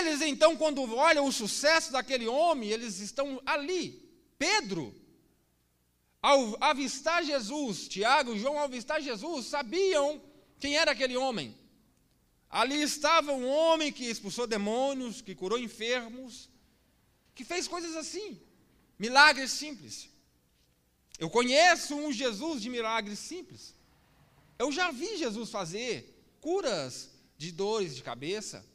Eles 0.06 0.22
então, 0.22 0.56
quando 0.58 0.82
olham 0.96 1.26
o 1.26 1.32
sucesso 1.32 1.92
daquele 1.92 2.28
homem, 2.28 2.70
eles 2.70 3.00
estão 3.00 3.42
ali. 3.46 3.84
Pedro, 4.38 4.94
ao 6.22 6.58
avistar 6.62 7.24
Jesus, 7.24 7.88
Tiago 7.88 8.34
e 8.34 8.40
João, 8.40 8.58
ao 8.58 8.66
avistar 8.66 9.02
Jesus, 9.02 9.46
sabiam 9.48 10.22
quem 10.60 10.78
era 10.78 10.92
aquele 10.92 11.16
homem. 11.16 11.58
Ali 12.50 12.82
estava 12.82 13.32
um 13.32 13.48
homem 13.48 13.92
que 13.92 14.06
expulsou 14.06 14.46
demônios, 14.46 15.22
que 15.22 15.34
curou 15.34 15.58
enfermos, 15.58 16.50
que 17.34 17.44
fez 17.44 17.68
coisas 17.68 17.96
assim, 17.96 18.40
milagres 19.00 19.52
simples. 19.52 20.10
Eu 21.18 21.30
conheço 21.30 21.96
um 21.96 22.12
Jesus 22.12 22.62
de 22.62 22.70
milagres 22.70 23.20
simples. 23.20 23.74
Eu 24.60 24.72
já 24.72 24.92
vi 24.92 25.18
Jesus 25.18 25.50
fazer 25.50 25.94
curas 26.42 27.10
de 27.38 27.52
dores 27.52 27.96
de 27.96 28.04
cabeça. 28.04 28.66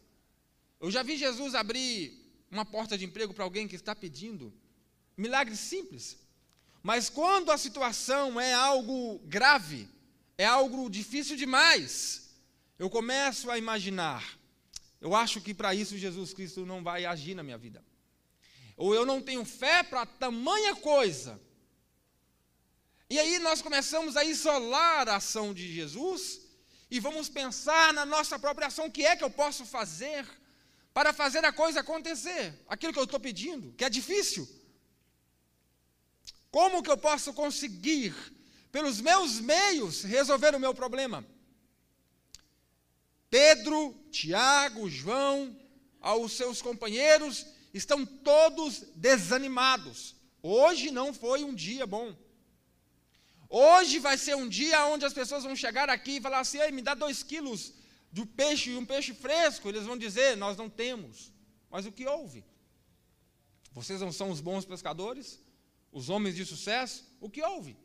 Eu 0.80 0.90
já 0.90 1.02
vi 1.02 1.16
Jesus 1.16 1.54
abrir 1.54 2.28
uma 2.50 2.64
porta 2.64 2.96
de 2.96 3.04
emprego 3.04 3.34
para 3.34 3.44
alguém 3.44 3.66
que 3.66 3.76
está 3.76 3.94
pedindo. 3.94 4.52
Milagres 5.16 5.58
simples. 5.58 6.18
Mas 6.82 7.10
quando 7.10 7.50
a 7.50 7.58
situação 7.58 8.40
é 8.40 8.54
algo 8.54 9.18
grave, 9.24 9.88
é 10.36 10.44
algo 10.44 10.88
difícil 10.88 11.36
demais, 11.36 12.30
eu 12.78 12.88
começo 12.88 13.50
a 13.50 13.58
imaginar, 13.58 14.38
eu 15.00 15.14
acho 15.14 15.40
que 15.40 15.52
para 15.52 15.74
isso 15.74 15.98
Jesus 15.98 16.32
Cristo 16.32 16.64
não 16.64 16.82
vai 16.82 17.04
agir 17.04 17.34
na 17.34 17.42
minha 17.42 17.58
vida. 17.58 17.84
Ou 18.76 18.94
eu 18.94 19.04
não 19.04 19.20
tenho 19.20 19.44
fé 19.44 19.82
para 19.82 20.06
tamanha 20.06 20.76
coisa. 20.76 21.40
E 23.10 23.18
aí 23.18 23.40
nós 23.40 23.60
começamos 23.60 24.16
a 24.16 24.24
isolar 24.24 25.08
a 25.08 25.16
ação 25.16 25.52
de 25.52 25.72
Jesus 25.72 26.40
e 26.88 27.00
vamos 27.00 27.28
pensar 27.28 27.92
na 27.92 28.06
nossa 28.06 28.38
própria 28.38 28.68
ação, 28.68 28.86
o 28.86 28.92
que 28.92 29.04
é 29.04 29.16
que 29.16 29.24
eu 29.24 29.30
posso 29.30 29.66
fazer 29.66 30.24
para 30.98 31.12
fazer 31.12 31.44
a 31.44 31.52
coisa 31.52 31.78
acontecer, 31.78 32.52
aquilo 32.66 32.92
que 32.92 32.98
eu 32.98 33.04
estou 33.04 33.20
pedindo, 33.20 33.72
que 33.74 33.84
é 33.84 33.88
difícil. 33.88 34.48
Como 36.50 36.82
que 36.82 36.90
eu 36.90 36.98
posso 36.98 37.32
conseguir, 37.32 38.12
pelos 38.72 39.00
meus 39.00 39.38
meios, 39.38 40.02
resolver 40.02 40.56
o 40.56 40.58
meu 40.58 40.74
problema? 40.74 41.24
Pedro, 43.30 43.94
Tiago, 44.10 44.90
João, 44.90 45.56
aos 46.00 46.32
seus 46.32 46.60
companheiros, 46.60 47.46
estão 47.72 48.04
todos 48.04 48.80
desanimados. 48.96 50.16
Hoje 50.42 50.90
não 50.90 51.14
foi 51.14 51.44
um 51.44 51.54
dia 51.54 51.86
bom. 51.86 52.12
Hoje 53.48 54.00
vai 54.00 54.18
ser 54.18 54.34
um 54.34 54.48
dia 54.48 54.84
onde 54.86 55.04
as 55.04 55.12
pessoas 55.12 55.44
vão 55.44 55.54
chegar 55.54 55.88
aqui 55.88 56.16
e 56.16 56.20
falar 56.20 56.40
assim: 56.40 56.58
me 56.72 56.82
dá 56.82 56.94
dois 56.94 57.22
quilos 57.22 57.72
de 58.12 58.24
peixe 58.24 58.70
e 58.70 58.76
um 58.76 58.84
peixe 58.84 59.14
fresco. 59.14 59.68
Eles 59.68 59.84
vão 59.84 59.96
dizer: 59.96 60.36
Nós 60.36 60.56
não 60.56 60.68
temos. 60.68 61.32
Mas 61.70 61.86
o 61.86 61.92
que 61.92 62.06
houve? 62.06 62.44
Vocês 63.72 64.00
não 64.00 64.12
são 64.12 64.30
os 64.30 64.40
bons 64.40 64.64
pescadores? 64.64 65.40
Os 65.92 66.08
homens 66.08 66.34
de 66.34 66.44
sucesso? 66.44 67.04
O 67.20 67.30
que 67.30 67.42
houve? 67.42 67.76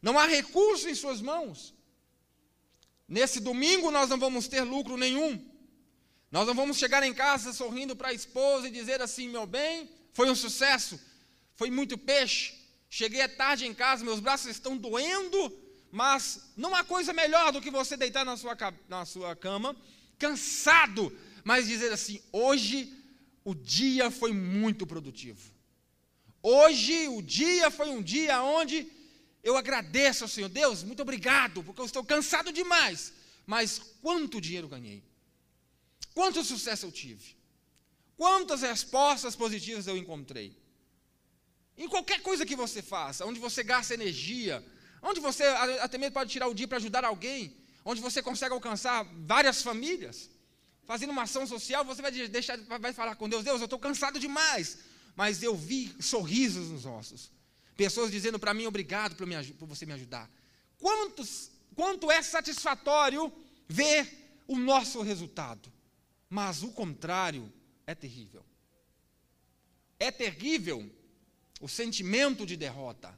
Não 0.00 0.18
há 0.18 0.26
recurso 0.26 0.88
em 0.88 0.94
suas 0.94 1.20
mãos. 1.20 1.74
Nesse 3.08 3.40
domingo 3.40 3.90
nós 3.90 4.08
não 4.08 4.18
vamos 4.18 4.48
ter 4.48 4.62
lucro 4.62 4.96
nenhum. 4.96 5.42
Nós 6.30 6.46
não 6.46 6.54
vamos 6.54 6.78
chegar 6.78 7.02
em 7.02 7.14
casa 7.14 7.52
sorrindo 7.52 7.94
para 7.94 8.08
a 8.08 8.12
esposa 8.12 8.68
e 8.68 8.70
dizer 8.70 9.00
assim: 9.00 9.28
meu 9.28 9.46
bem, 9.46 9.88
foi 10.12 10.30
um 10.30 10.34
sucesso, 10.34 10.98
foi 11.54 11.70
muito 11.70 11.96
peixe. 11.96 12.54
Cheguei 12.88 13.26
tarde 13.28 13.66
em 13.66 13.74
casa, 13.74 14.04
meus 14.04 14.20
braços 14.20 14.48
estão 14.48 14.76
doendo, 14.76 15.50
mas 15.94 16.50
não 16.56 16.74
há 16.74 16.82
coisa 16.82 17.12
melhor 17.12 17.52
do 17.52 17.60
que 17.60 17.70
você 17.70 17.96
deitar 17.96 18.24
na 18.24 18.36
sua, 18.36 18.56
na 18.88 19.04
sua 19.06 19.36
cama, 19.36 19.76
cansado, 20.18 21.16
mas 21.44 21.68
dizer 21.68 21.92
assim: 21.92 22.20
hoje 22.32 22.92
o 23.44 23.54
dia 23.54 24.10
foi 24.10 24.32
muito 24.32 24.84
produtivo. 24.88 25.52
Hoje 26.42 27.06
o 27.06 27.22
dia 27.22 27.70
foi 27.70 27.90
um 27.90 28.02
dia 28.02 28.42
onde 28.42 28.90
eu 29.40 29.56
agradeço 29.56 30.24
ao 30.24 30.28
Senhor, 30.28 30.48
Deus, 30.48 30.82
muito 30.82 31.02
obrigado, 31.02 31.62
porque 31.62 31.80
eu 31.80 31.86
estou 31.86 32.04
cansado 32.04 32.52
demais. 32.52 33.12
Mas 33.46 33.78
quanto 34.02 34.40
dinheiro 34.40 34.66
ganhei? 34.66 35.00
Quanto 36.12 36.42
sucesso 36.42 36.86
eu 36.86 36.92
tive? 36.92 37.36
Quantas 38.16 38.62
respostas 38.62 39.36
positivas 39.36 39.86
eu 39.86 39.96
encontrei? 39.96 40.58
Em 41.78 41.88
qualquer 41.88 42.20
coisa 42.20 42.44
que 42.44 42.56
você 42.56 42.82
faça, 42.82 43.24
onde 43.24 43.38
você 43.38 43.62
gasta 43.62 43.94
energia, 43.94 44.64
onde 45.04 45.20
você 45.20 45.44
até 45.80 45.98
mesmo 45.98 46.14
pode 46.14 46.30
tirar 46.30 46.48
o 46.48 46.54
dia 46.54 46.66
para 46.66 46.78
ajudar 46.78 47.04
alguém, 47.04 47.54
onde 47.84 48.00
você 48.00 48.22
consegue 48.22 48.54
alcançar 48.54 49.04
várias 49.26 49.62
famílias, 49.62 50.30
fazendo 50.84 51.10
uma 51.10 51.22
ação 51.22 51.46
social, 51.46 51.84
você 51.84 52.00
vai 52.00 52.10
deixar, 52.10 52.56
vai 52.80 52.92
falar 52.92 53.14
com 53.14 53.28
Deus, 53.28 53.44
Deus, 53.44 53.60
eu 53.60 53.66
estou 53.66 53.78
cansado 53.78 54.18
demais, 54.18 54.78
mas 55.14 55.42
eu 55.42 55.54
vi 55.54 55.94
sorrisos 56.00 56.70
nos 56.70 56.86
ossos. 56.86 57.30
Pessoas 57.76 58.10
dizendo 58.10 58.38
para 58.38 58.54
mim, 58.54 58.66
obrigado 58.66 59.14
por, 59.14 59.26
me, 59.26 59.36
por, 59.54 59.66
você 59.66 59.84
me 59.84 59.92
ajudar. 59.92 60.30
Quantos, 60.78 61.50
quanto 61.74 62.10
é 62.10 62.22
satisfatório 62.22 63.32
ver 63.68 64.42
o 64.46 64.56
nosso 64.56 65.02
resultado. 65.02 65.72
Mas 66.28 66.62
o 66.62 66.68
contrário 66.68 67.52
é 67.86 67.94
terrível. 67.94 68.44
É 69.98 70.10
terrível 70.10 70.90
o 71.60 71.68
sentimento 71.68 72.46
de 72.46 72.56
derrota. 72.56 73.16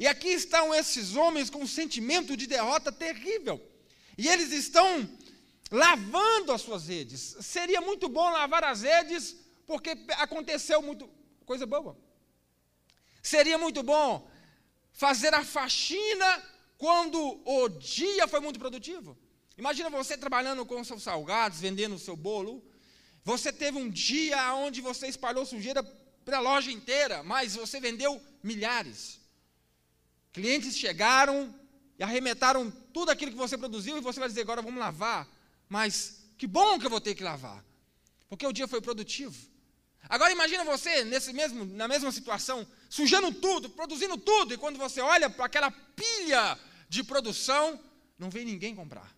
E 0.00 0.06
aqui 0.06 0.28
estão 0.28 0.74
esses 0.74 1.14
homens 1.14 1.50
com 1.50 1.60
um 1.60 1.66
sentimento 1.66 2.34
de 2.34 2.46
derrota 2.46 2.90
terrível. 2.90 3.60
E 4.16 4.26
eles 4.26 4.50
estão 4.50 5.06
lavando 5.70 6.52
as 6.52 6.62
suas 6.62 6.88
redes. 6.88 7.36
Seria 7.42 7.82
muito 7.82 8.08
bom 8.08 8.30
lavar 8.30 8.64
as 8.64 8.80
redes, 8.80 9.36
porque 9.66 9.90
aconteceu 10.16 10.80
muito 10.80 11.06
coisa 11.44 11.66
boa. 11.66 11.98
Seria 13.22 13.58
muito 13.58 13.82
bom 13.82 14.26
fazer 14.90 15.34
a 15.34 15.44
faxina 15.44 16.42
quando 16.78 17.38
o 17.44 17.68
dia 17.68 18.26
foi 18.26 18.40
muito 18.40 18.58
produtivo. 18.58 19.18
Imagina 19.58 19.90
você 19.90 20.16
trabalhando 20.16 20.64
com 20.64 20.82
seus 20.82 21.02
salgados, 21.02 21.60
vendendo 21.60 21.96
o 21.96 21.98
seu 21.98 22.16
bolo. 22.16 22.64
Você 23.22 23.52
teve 23.52 23.76
um 23.76 23.90
dia 23.90 24.54
onde 24.54 24.80
você 24.80 25.08
espalhou 25.08 25.44
sujeira 25.44 25.82
pela 26.24 26.40
loja 26.40 26.72
inteira, 26.72 27.22
mas 27.22 27.54
você 27.54 27.78
vendeu 27.78 28.18
milhares. 28.42 29.19
Clientes 30.32 30.76
chegaram 30.76 31.54
e 31.98 32.02
arremetaram 32.02 32.70
tudo 32.92 33.10
aquilo 33.10 33.32
que 33.32 33.36
você 33.36 33.58
produziu 33.58 33.96
e 33.98 34.00
você 34.00 34.20
vai 34.20 34.28
dizer: 34.28 34.42
agora 34.42 34.62
vamos 34.62 34.78
lavar. 34.78 35.28
Mas 35.68 36.24
que 36.36 36.46
bom 36.46 36.78
que 36.78 36.86
eu 36.86 36.90
vou 36.90 37.00
ter 37.00 37.14
que 37.14 37.22
lavar, 37.22 37.64
porque 38.28 38.46
o 38.46 38.52
dia 38.52 38.66
foi 38.66 38.80
produtivo. 38.80 39.36
Agora 40.08 40.32
imagina 40.32 40.64
você 40.64 41.04
nesse 41.04 41.32
mesmo, 41.32 41.64
na 41.64 41.86
mesma 41.86 42.10
situação, 42.10 42.66
sujando 42.88 43.32
tudo, 43.32 43.68
produzindo 43.70 44.16
tudo, 44.16 44.54
e 44.54 44.56
quando 44.56 44.78
você 44.78 45.00
olha 45.00 45.28
para 45.28 45.44
aquela 45.44 45.70
pilha 45.70 46.58
de 46.88 47.04
produção, 47.04 47.78
não 48.18 48.30
vem 48.30 48.44
ninguém 48.44 48.74
comprar. 48.74 49.14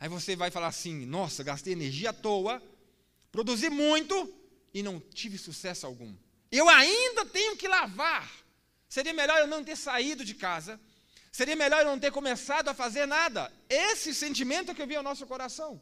Aí 0.00 0.08
você 0.08 0.36
vai 0.36 0.50
falar 0.50 0.68
assim: 0.68 1.04
nossa, 1.04 1.42
gastei 1.42 1.72
energia 1.72 2.10
à 2.10 2.12
toa, 2.12 2.62
produzi 3.32 3.68
muito 3.68 4.32
e 4.72 4.82
não 4.82 5.00
tive 5.00 5.36
sucesso 5.36 5.86
algum. 5.86 6.14
Eu 6.50 6.68
ainda 6.68 7.26
tenho 7.26 7.56
que 7.56 7.68
lavar. 7.68 8.30
Seria 8.88 9.12
melhor 9.12 9.38
eu 9.38 9.46
não 9.46 9.62
ter 9.62 9.76
saído 9.76 10.24
de 10.24 10.34
casa. 10.34 10.80
Seria 11.30 11.54
melhor 11.54 11.80
eu 11.80 11.86
não 11.86 11.98
ter 11.98 12.10
começado 12.10 12.68
a 12.68 12.74
fazer 12.74 13.06
nada. 13.06 13.52
Esse 13.68 14.14
sentimento 14.14 14.70
é 14.70 14.74
que 14.74 14.82
eu 14.82 14.86
vi 14.86 14.96
ao 14.96 15.02
nosso 15.02 15.26
coração. 15.26 15.80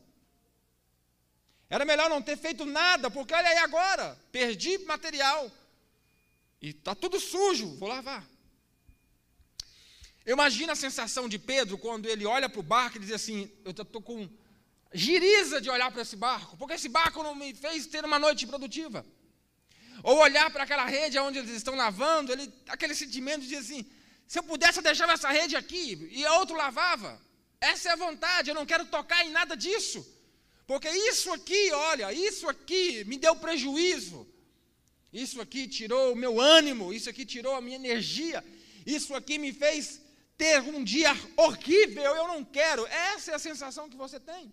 Era 1.69 1.85
melhor 1.85 2.09
não 2.09 2.23
ter 2.23 2.37
feito 2.37 2.65
nada, 2.65 3.11
porque 3.11 3.35
olha 3.35 3.49
aí 3.49 3.59
agora, 3.59 4.17
perdi 4.31 4.79
material. 4.79 5.51
E 6.61 6.71
está 6.71 6.95
tudo 6.95 7.19
sujo, 7.19 7.77
vou 7.77 7.89
lavar. 7.89 8.25
Eu 10.25 10.35
imagino 10.35 10.73
a 10.73 10.77
sensação 10.77 11.29
de 11.29 11.39
Pedro 11.39 11.79
quando 11.79 12.07
ele 12.07 12.27
olha 12.27 12.49
para 12.49 12.61
o 12.61 12.63
barco 12.63 12.97
e 12.97 13.01
diz 13.01 13.13
assim: 13.13 13.51
Eu 13.65 13.71
estou 13.71 14.03
com 14.03 14.29
giriza 14.93 15.61
de 15.61 15.71
olhar 15.71 15.91
para 15.91 16.03
esse 16.03 16.17
barco, 16.17 16.57
porque 16.57 16.75
esse 16.75 16.89
barco 16.89 17.23
não 17.23 17.35
me 17.35 17.55
fez 17.55 17.87
ter 17.87 18.05
uma 18.05 18.19
noite 18.19 18.47
produtiva. 18.47 19.07
Ou 20.11 20.19
olhar 20.19 20.49
para 20.53 20.63
aquela 20.63 20.85
rede 20.85 21.19
onde 21.19 21.39
eles 21.41 21.51
estão 21.51 21.75
lavando, 21.75 22.31
ele, 22.31 22.47
aquele 22.69 22.95
sentimento 22.95 23.45
de 23.45 23.57
assim: 23.57 23.85
se 24.29 24.39
eu 24.39 24.45
pudesse, 24.45 24.79
eu 24.79 24.83
deixava 24.91 25.15
essa 25.15 25.29
rede 25.39 25.57
aqui 25.57 25.85
e 26.13 26.25
outro 26.39 26.55
lavava. 26.55 27.21
Essa 27.61 27.89
é 27.89 27.93
a 27.93 27.97
vontade, 27.97 28.49
eu 28.49 28.55
não 28.55 28.65
quero 28.65 28.85
tocar 28.87 29.27
em 29.27 29.31
nada 29.31 29.57
disso. 29.57 30.01
Porque 30.65 30.89
isso 30.89 31.33
aqui, 31.33 31.73
olha, 31.73 32.13
isso 32.13 32.49
aqui 32.49 33.03
me 33.05 33.19
deu 33.19 33.35
prejuízo. 33.35 34.25
Isso 35.13 35.41
aqui 35.41 35.67
tirou 35.67 36.13
o 36.13 36.17
meu 36.25 36.41
ânimo, 36.41 36.95
isso 36.95 37.11
aqui 37.11 37.27
tirou 37.27 37.57
a 37.57 37.61
minha 37.61 37.75
energia. 37.75 38.45
Isso 38.87 39.13
aqui 39.13 39.39
me 39.39 39.53
fez 39.53 40.01
ter 40.39 40.61
um 40.63 40.85
dia 40.85 41.13
horrível, 41.37 42.15
eu 42.15 42.29
não 42.29 42.45
quero. 42.45 42.87
Essa 42.87 43.33
é 43.33 43.35
a 43.35 43.41
sensação 43.41 43.91
que 43.91 43.97
você 43.97 44.21
tem. 44.21 44.53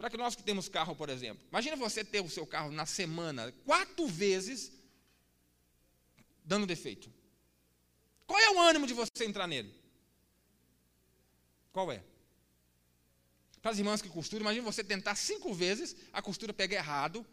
Para 0.00 0.08
que 0.08 0.16
nós 0.16 0.34
que 0.34 0.42
temos 0.42 0.66
carro, 0.66 0.96
por 0.96 1.10
exemplo, 1.10 1.46
imagina 1.50 1.76
você 1.76 2.02
ter 2.02 2.22
o 2.22 2.30
seu 2.30 2.46
carro 2.46 2.72
na 2.72 2.86
semana 2.86 3.52
quatro 3.66 4.06
vezes 4.06 4.72
dando 6.42 6.66
defeito. 6.66 7.12
Qual 8.26 8.40
é 8.40 8.50
o 8.50 8.58
ânimo 8.58 8.86
de 8.86 8.94
você 8.94 9.26
entrar 9.26 9.46
nele? 9.46 9.74
Qual 11.70 11.92
é? 11.92 12.02
Para 13.60 13.72
as 13.72 13.78
irmãs 13.78 14.00
que 14.00 14.08
costuram, 14.08 14.40
imagine 14.40 14.64
você 14.64 14.82
tentar 14.82 15.14
cinco 15.16 15.52
vezes, 15.52 15.94
a 16.14 16.22
costura 16.22 16.54
pega 16.54 16.76
errado, 16.76 17.26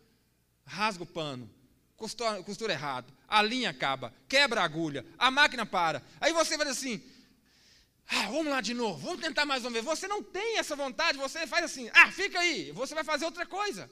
rasga 0.65 1.03
o 1.03 1.07
pano, 1.07 1.49
costura, 1.95 2.43
costura 2.43 2.73
errado, 2.73 3.13
a 3.29 3.41
linha 3.41 3.69
acaba, 3.69 4.13
quebra 4.27 4.59
a 4.59 4.65
agulha, 4.65 5.05
a 5.17 5.31
máquina 5.31 5.65
para. 5.65 6.03
Aí 6.19 6.33
você 6.33 6.57
vai 6.57 6.67
assim, 6.67 7.01
ah, 8.09 8.27
vamos 8.27 8.47
lá 8.47 8.61
de 8.61 8.73
novo, 8.73 8.99
vamos 8.99 9.21
tentar 9.21 9.45
mais 9.45 9.63
uma 9.63 9.71
vez. 9.71 9.83
Você 9.83 10.07
não 10.07 10.23
tem 10.23 10.57
essa 10.57 10.75
vontade, 10.75 11.17
você 11.17 11.45
faz 11.45 11.65
assim, 11.65 11.89
ah, 11.93 12.11
fica 12.11 12.39
aí, 12.39 12.71
você 12.71 12.95
vai 12.95 13.03
fazer 13.03 13.25
outra 13.25 13.45
coisa. 13.45 13.89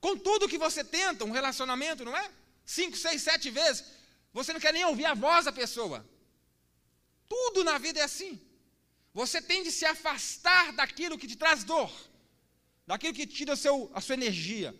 Com 0.00 0.16
tudo 0.16 0.48
que 0.48 0.58
você 0.58 0.84
tenta, 0.84 1.24
um 1.24 1.30
relacionamento, 1.30 2.04
não 2.04 2.16
é? 2.16 2.30
Cinco, 2.64 2.96
seis, 2.96 3.22
sete 3.22 3.50
vezes, 3.50 3.84
você 4.32 4.52
não 4.52 4.60
quer 4.60 4.72
nem 4.72 4.84
ouvir 4.84 5.06
a 5.06 5.14
voz 5.14 5.46
da 5.46 5.52
pessoa. 5.52 6.06
Tudo 7.26 7.64
na 7.64 7.78
vida 7.78 8.00
é 8.00 8.02
assim. 8.02 8.40
Você 9.14 9.40
tem 9.40 9.62
de 9.62 9.72
se 9.72 9.86
afastar 9.86 10.72
daquilo 10.72 11.18
que 11.18 11.26
te 11.26 11.36
traz 11.36 11.64
dor, 11.64 11.90
daquilo 12.86 13.14
que 13.14 13.26
tira 13.26 13.56
seu, 13.56 13.90
a 13.94 14.00
sua 14.00 14.14
energia, 14.14 14.74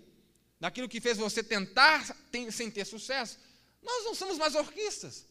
daquilo 0.60 0.88
que 0.88 1.00
fez 1.00 1.16
você 1.16 1.42
tentar 1.42 2.06
tem, 2.30 2.50
sem 2.50 2.70
ter 2.70 2.84
sucesso. 2.84 3.38
Nós 3.82 4.04
não 4.04 4.14
somos 4.14 4.36
masoquistas. 4.36 5.27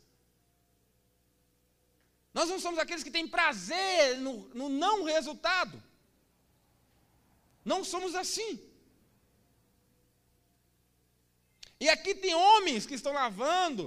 Nós 2.37 2.49
não 2.49 2.59
somos 2.59 2.77
aqueles 2.77 3.03
que 3.03 3.09
têm 3.09 3.27
prazer 3.27 4.19
no, 4.19 4.47
no 4.53 4.69
não 4.69 5.03
resultado. 5.03 5.75
Não 7.65 7.83
somos 7.83 8.13
assim. 8.13 8.61
E 11.79 11.89
aqui 11.89 12.13
tem 12.13 12.35
homens 12.35 12.85
que 12.85 12.93
estão 12.93 13.11
lavando 13.11 13.83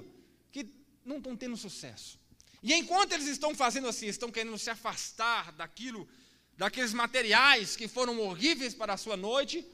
que 0.50 0.68
não 1.04 1.18
estão 1.18 1.36
tendo 1.36 1.56
sucesso. 1.56 2.18
E 2.60 2.74
enquanto 2.74 3.12
eles 3.12 3.28
estão 3.28 3.54
fazendo 3.54 3.86
assim, 3.86 4.08
estão 4.08 4.32
querendo 4.32 4.58
se 4.58 4.68
afastar 4.68 5.52
daquilo, 5.52 6.08
daqueles 6.56 6.92
materiais 6.92 7.76
que 7.76 7.86
foram 7.86 8.18
horríveis 8.18 8.74
para 8.74 8.94
a 8.94 9.02
sua 9.04 9.16
noite, 9.16 9.64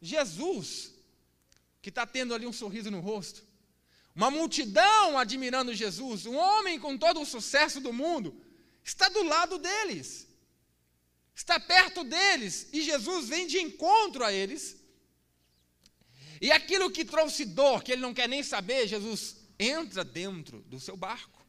Jesus, 0.00 0.94
que 1.82 1.90
está 1.90 2.06
tendo 2.06 2.34
ali 2.34 2.46
um 2.46 2.52
sorriso 2.62 2.90
no 2.90 3.00
rosto, 3.00 3.44
uma 4.14 4.30
multidão 4.30 5.18
admirando 5.18 5.74
Jesus, 5.74 6.26
um 6.26 6.36
homem 6.36 6.78
com 6.78 6.98
todo 6.98 7.20
o 7.20 7.26
sucesso 7.26 7.80
do 7.80 7.92
mundo, 7.92 8.38
está 8.84 9.08
do 9.08 9.22
lado 9.22 9.58
deles, 9.58 10.28
está 11.34 11.58
perto 11.58 12.04
deles, 12.04 12.68
e 12.72 12.82
Jesus 12.82 13.28
vem 13.28 13.46
de 13.46 13.58
encontro 13.58 14.24
a 14.24 14.32
eles. 14.32 14.76
E 16.40 16.50
aquilo 16.50 16.90
que 16.90 17.04
trouxe 17.04 17.44
dor, 17.44 17.82
que 17.82 17.92
ele 17.92 18.02
não 18.02 18.12
quer 18.12 18.28
nem 18.28 18.42
saber, 18.42 18.86
Jesus 18.86 19.36
entra 19.58 20.04
dentro 20.04 20.60
do 20.62 20.78
seu 20.78 20.96
barco. 20.96 21.40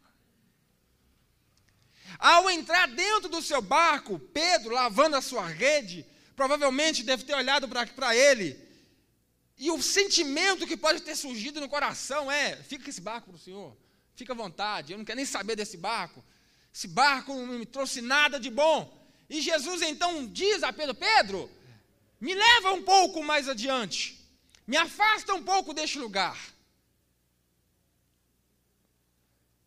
Ao 2.19 2.49
entrar 2.49 2.87
dentro 2.87 3.27
do 3.27 3.41
seu 3.41 3.61
barco, 3.61 4.19
Pedro, 4.19 4.73
lavando 4.73 5.15
a 5.15 5.21
sua 5.21 5.47
rede, 5.47 6.05
provavelmente 6.35 7.03
deve 7.03 7.23
ter 7.23 7.33
olhado 7.33 7.67
para 7.67 8.15
ele. 8.15 8.62
E 9.57 9.69
o 9.71 9.81
sentimento 9.81 10.67
que 10.67 10.75
pode 10.75 11.01
ter 11.01 11.15
surgido 11.15 11.61
no 11.61 11.69
coração 11.69 12.31
é: 12.31 12.55
fica 12.55 12.89
esse 12.89 13.01
barco 13.01 13.29
para 13.29 13.35
o 13.35 13.39
Senhor, 13.39 13.77
fica 14.15 14.33
à 14.33 14.35
vontade, 14.35 14.91
eu 14.91 14.97
não 14.97 15.05
quero 15.05 15.17
nem 15.17 15.25
saber 15.25 15.55
desse 15.55 15.77
barco. 15.77 16.23
Esse 16.73 16.87
barco 16.87 17.33
não 17.33 17.59
me 17.59 17.65
trouxe 17.65 18.01
nada 18.01 18.39
de 18.39 18.49
bom. 18.49 19.01
E 19.29 19.41
Jesus 19.41 19.81
então 19.81 20.25
diz 20.27 20.63
a 20.63 20.73
Pedro: 20.73 20.95
Pedro, 20.95 21.51
me 22.19 22.33
leva 22.33 22.73
um 22.73 22.83
pouco 22.83 23.23
mais 23.23 23.47
adiante. 23.47 24.19
Me 24.65 24.77
afasta 24.77 25.33
um 25.33 25.43
pouco 25.43 25.73
deste 25.73 25.99
lugar. 25.99 26.37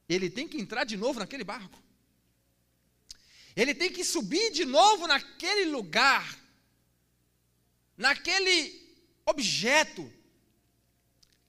Ele 0.09 0.31
tem 0.31 0.49
que 0.49 0.59
entrar 0.59 0.85
de 0.85 0.97
novo 0.97 1.19
naquele 1.19 1.45
barco. 1.45 1.79
Ele 3.55 3.75
tem 3.75 3.91
que 3.91 4.05
subir 4.05 4.53
de 4.53 4.65
novo 4.65 5.07
naquele 5.07 5.65
lugar, 5.67 6.39
naquele 7.97 8.86
objeto 9.27 10.11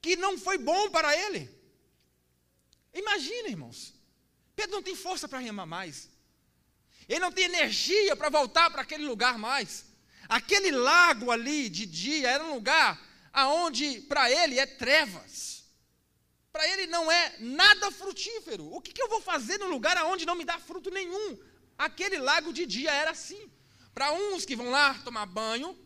que 0.02 0.16
não 0.16 0.38
foi 0.38 0.58
bom 0.58 0.90
para 0.90 1.16
ele. 1.16 1.50
Imagina, 2.94 3.50
irmãos. 3.50 3.94
Pedro 4.56 4.78
não 4.78 4.84
tem 4.84 4.96
força 4.96 5.28
para 5.28 5.40
remar 5.40 5.66
mais. 5.66 6.10
Ele 7.08 7.20
não 7.20 7.32
tem 7.32 7.46
energia 7.46 8.16
para 8.16 8.30
voltar 8.30 8.70
para 8.72 8.82
aquele 8.82 9.06
lugar 9.06 9.38
mais. 9.38 9.86
Aquele 10.28 10.72
lago 10.72 11.32
ali 11.32 11.70
de 11.70 11.86
dia 11.86 12.30
era 12.30 12.44
um 12.44 12.56
lugar 12.56 13.02
aonde 13.32 14.02
para 14.02 14.30
ele 14.32 14.60
é 14.60 14.66
trevas. 14.66 15.64
Para 16.52 16.68
ele 16.68 16.88
não 16.88 17.12
é 17.12 17.36
nada 17.40 17.92
frutífero. 17.92 18.66
O 18.74 18.82
que, 18.82 18.92
que 18.92 19.02
eu 19.02 19.08
vou 19.08 19.22
fazer 19.22 19.60
no 19.60 19.68
lugar 19.68 19.96
aonde 19.96 20.26
não 20.26 20.36
me 20.36 20.44
dá 20.44 20.58
fruto 20.58 20.90
nenhum? 20.90 21.38
Aquele 21.78 22.18
lago 22.18 22.52
de 22.52 22.66
dia 22.66 22.92
era 22.92 23.12
assim. 23.12 23.50
Para 23.94 24.12
uns 24.12 24.44
que 24.44 24.56
vão 24.56 24.72
lá 24.72 24.96
tomar 25.04 25.28
banho, 25.28 25.78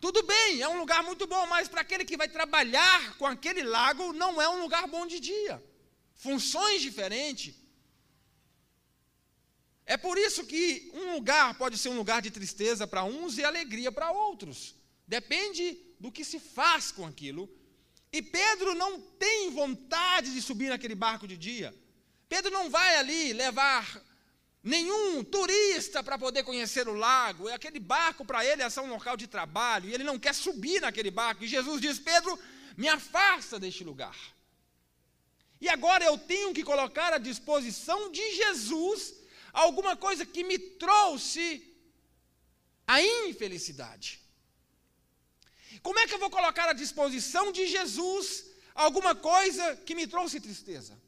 tudo 0.00 0.22
bem, 0.22 0.60
é 0.60 0.68
um 0.68 0.78
lugar 0.78 1.02
muito 1.02 1.26
bom, 1.26 1.44
mas 1.46 1.68
para 1.68 1.80
aquele 1.80 2.04
que 2.04 2.16
vai 2.16 2.28
trabalhar 2.28 3.16
com 3.16 3.26
aquele 3.26 3.62
lago, 3.62 4.12
não 4.12 4.40
é 4.40 4.48
um 4.48 4.62
lugar 4.62 4.86
bom 4.86 5.06
de 5.06 5.18
dia. 5.18 5.62
Funções 6.14 6.80
diferentes. 6.82 7.54
É 9.84 9.96
por 9.96 10.18
isso 10.18 10.44
que 10.44 10.90
um 10.94 11.14
lugar 11.14 11.56
pode 11.56 11.78
ser 11.78 11.88
um 11.88 11.96
lugar 11.96 12.20
de 12.22 12.30
tristeza 12.30 12.86
para 12.86 13.04
uns 13.04 13.38
e 13.38 13.44
alegria 13.44 13.90
para 13.90 14.10
outros. 14.10 14.74
Depende 15.06 15.78
do 15.98 16.12
que 16.12 16.24
se 16.24 16.38
faz 16.38 16.92
com 16.92 17.06
aquilo. 17.06 17.48
E 18.12 18.22
Pedro 18.22 18.74
não 18.74 19.00
tem 19.00 19.50
vontade 19.50 20.32
de 20.32 20.40
subir 20.42 20.68
naquele 20.68 20.94
barco 20.94 21.26
de 21.26 21.36
dia. 21.36 21.74
Pedro 22.28 22.50
não 22.50 22.70
vai 22.70 22.96
ali 22.96 23.32
levar 23.32 24.02
nenhum 24.68 25.24
turista 25.24 26.02
para 26.02 26.18
poder 26.18 26.42
conhecer 26.44 26.86
o 26.88 26.94
lago. 26.94 27.48
É 27.48 27.54
aquele 27.54 27.80
barco 27.80 28.24
para 28.24 28.44
ele 28.44 28.62
é 28.62 28.70
só 28.70 28.82
um 28.82 28.90
local 28.90 29.16
de 29.16 29.26
trabalho 29.26 29.88
e 29.88 29.94
ele 29.94 30.04
não 30.04 30.18
quer 30.18 30.34
subir 30.34 30.80
naquele 30.80 31.10
barco. 31.10 31.42
E 31.42 31.48
Jesus 31.48 31.80
diz: 31.80 31.98
Pedro, 31.98 32.38
me 32.76 32.88
afasta 32.88 33.58
deste 33.58 33.82
lugar. 33.82 34.16
E 35.60 35.68
agora 35.68 36.04
eu 36.04 36.16
tenho 36.16 36.54
que 36.54 36.62
colocar 36.62 37.12
à 37.12 37.18
disposição 37.18 38.12
de 38.12 38.24
Jesus 38.36 39.14
alguma 39.52 39.96
coisa 39.96 40.24
que 40.24 40.44
me 40.44 40.58
trouxe 40.58 41.44
a 42.86 43.02
infelicidade. 43.02 44.20
Como 45.82 45.98
é 45.98 46.06
que 46.06 46.14
eu 46.14 46.18
vou 46.18 46.30
colocar 46.30 46.68
à 46.68 46.72
disposição 46.72 47.50
de 47.50 47.66
Jesus 47.66 48.44
alguma 48.74 49.14
coisa 49.14 49.76
que 49.76 49.94
me 49.94 50.06
trouxe 50.06 50.40
tristeza? 50.40 51.07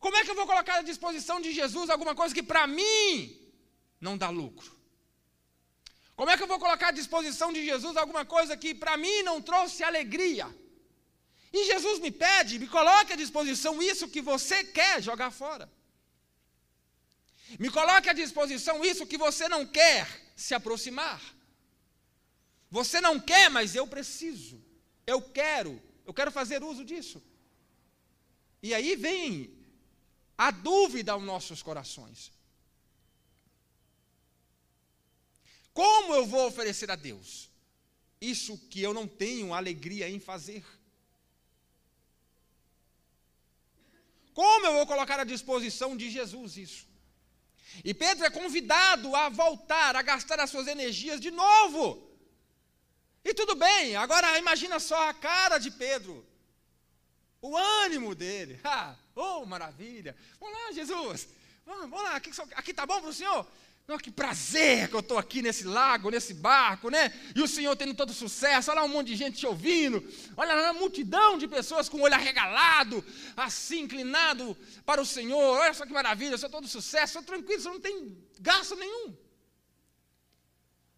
Como 0.00 0.16
é 0.16 0.24
que 0.24 0.30
eu 0.30 0.34
vou 0.34 0.46
colocar 0.46 0.76
à 0.78 0.82
disposição 0.82 1.40
de 1.40 1.52
Jesus 1.52 1.90
alguma 1.90 2.14
coisa 2.14 2.34
que 2.34 2.42
para 2.42 2.66
mim 2.66 3.38
não 4.00 4.16
dá 4.16 4.30
lucro? 4.30 4.70
Como 6.16 6.30
é 6.30 6.36
que 6.36 6.42
eu 6.42 6.46
vou 6.52 6.58
colocar 6.58 6.88
à 6.88 6.98
disposição 7.00 7.52
de 7.52 7.64
Jesus 7.64 7.96
alguma 7.96 8.24
coisa 8.24 8.56
que 8.56 8.74
para 8.74 8.96
mim 8.96 9.22
não 9.22 9.42
trouxe 9.42 9.84
alegria? 9.84 10.46
E 11.52 11.66
Jesus 11.66 11.98
me 11.98 12.10
pede, 12.10 12.58
me 12.58 12.66
coloque 12.66 13.12
à 13.12 13.16
disposição 13.16 13.82
isso 13.82 14.08
que 14.08 14.22
você 14.22 14.64
quer 14.64 15.02
jogar 15.02 15.30
fora. 15.30 15.70
Me 17.58 17.68
coloque 17.70 18.08
à 18.08 18.12
disposição 18.12 18.84
isso 18.84 19.06
que 19.06 19.18
você 19.18 19.48
não 19.48 19.66
quer 19.66 20.06
se 20.34 20.54
aproximar. 20.54 21.20
Você 22.70 23.00
não 23.00 23.18
quer, 23.20 23.50
mas 23.50 23.74
eu 23.74 23.86
preciso. 23.86 24.62
Eu 25.06 25.20
quero. 25.20 25.82
Eu 26.06 26.14
quero 26.14 26.30
fazer 26.30 26.62
uso 26.62 26.84
disso. 26.84 27.22
E 28.62 28.72
aí 28.72 28.94
vem 28.94 29.59
a 30.46 30.50
dúvida 30.50 31.12
aos 31.12 31.22
nossos 31.22 31.62
corações. 31.62 32.32
Como 35.74 36.14
eu 36.14 36.24
vou 36.24 36.46
oferecer 36.46 36.90
a 36.90 36.96
Deus 36.96 37.50
isso 38.18 38.56
que 38.70 38.80
eu 38.80 38.94
não 38.94 39.06
tenho 39.06 39.52
alegria 39.52 40.08
em 40.08 40.18
fazer? 40.18 40.64
Como 44.32 44.64
eu 44.64 44.72
vou 44.78 44.86
colocar 44.86 45.20
à 45.20 45.24
disposição 45.24 45.94
de 45.94 46.08
Jesus 46.10 46.56
isso? 46.56 46.88
E 47.84 47.92
Pedro 47.92 48.24
é 48.24 48.30
convidado 48.30 49.14
a 49.14 49.28
voltar, 49.28 49.94
a 49.94 50.00
gastar 50.00 50.40
as 50.40 50.48
suas 50.48 50.66
energias 50.66 51.20
de 51.20 51.30
novo. 51.30 52.10
E 53.22 53.34
tudo 53.34 53.54
bem, 53.54 53.94
agora 53.94 54.38
imagina 54.38 54.80
só 54.80 55.06
a 55.06 55.12
cara 55.12 55.58
de 55.58 55.70
Pedro, 55.70 56.26
o 57.42 57.54
ânimo 57.84 58.14
dele. 58.14 58.58
Ah, 58.64 58.96
oh, 59.20 59.46
maravilha! 59.46 60.16
Vamos 60.40 60.58
lá, 60.58 60.72
Jesus, 60.72 61.28
vamos, 61.66 62.02
lá, 62.02 62.16
aqui, 62.16 62.30
aqui 62.54 62.74
tá 62.74 62.86
bom 62.86 63.00
para 63.00 63.10
o 63.10 63.14
Senhor? 63.14 63.46
Não, 63.90 63.98
que 63.98 64.10
prazer 64.10 64.88
que 64.88 64.94
eu 64.94 65.00
estou 65.00 65.18
aqui 65.18 65.42
nesse 65.42 65.64
lago, 65.64 66.10
nesse 66.10 66.32
barco, 66.32 66.90
né? 66.90 67.12
E 67.34 67.42
o 67.42 67.48
Senhor 67.48 67.74
tendo 67.74 67.92
todo 67.92 68.12
sucesso, 68.12 68.70
olha 68.70 68.80
lá 68.80 68.86
um 68.86 68.88
monte 68.88 69.08
de 69.08 69.16
gente 69.16 69.38
te 69.38 69.46
ouvindo, 69.46 69.98
olha 70.36 70.54
lá 70.54 70.70
uma 70.70 70.80
multidão 70.80 71.36
de 71.36 71.48
pessoas 71.48 71.88
com 71.88 71.98
o 71.98 72.02
olho 72.02 72.14
arregalado, 72.14 73.04
assim, 73.36 73.80
inclinado 73.80 74.56
para 74.86 75.02
o 75.02 75.06
Senhor, 75.06 75.58
olha 75.58 75.74
só 75.74 75.84
que 75.84 75.92
maravilha, 75.92 76.38
sou 76.38 76.48
todo 76.48 76.68
sucesso, 76.68 77.18
estou 77.18 77.34
tranquilo, 77.34 77.60
você 77.60 77.68
não 77.68 77.80
tem 77.80 78.16
gasto 78.38 78.76
nenhum. 78.76 79.16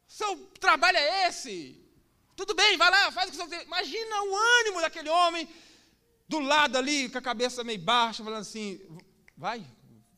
Seu 0.07 0.37
trabalho 0.61 0.99
é 0.99 1.29
esse. 1.29 1.81
Tudo 2.37 2.55
bem, 2.55 2.77
vai 2.77 2.91
lá, 2.91 3.11
faz 3.11 3.29
o 3.29 3.31
que 3.31 3.39
você 3.39 3.49
tem. 3.49 3.63
Imagina 3.63 4.23
o 4.23 4.37
ânimo 4.61 4.81
daquele 4.83 5.09
homem 5.09 5.49
do 6.29 6.39
lado 6.39 6.77
ali, 6.79 7.09
com 7.09 7.19
a 7.19 7.23
cabeça 7.23 7.65
meio 7.65 7.81
baixa, 7.81 8.25
falando 8.25 8.41
assim: 8.41 8.81
vai, 9.37 9.67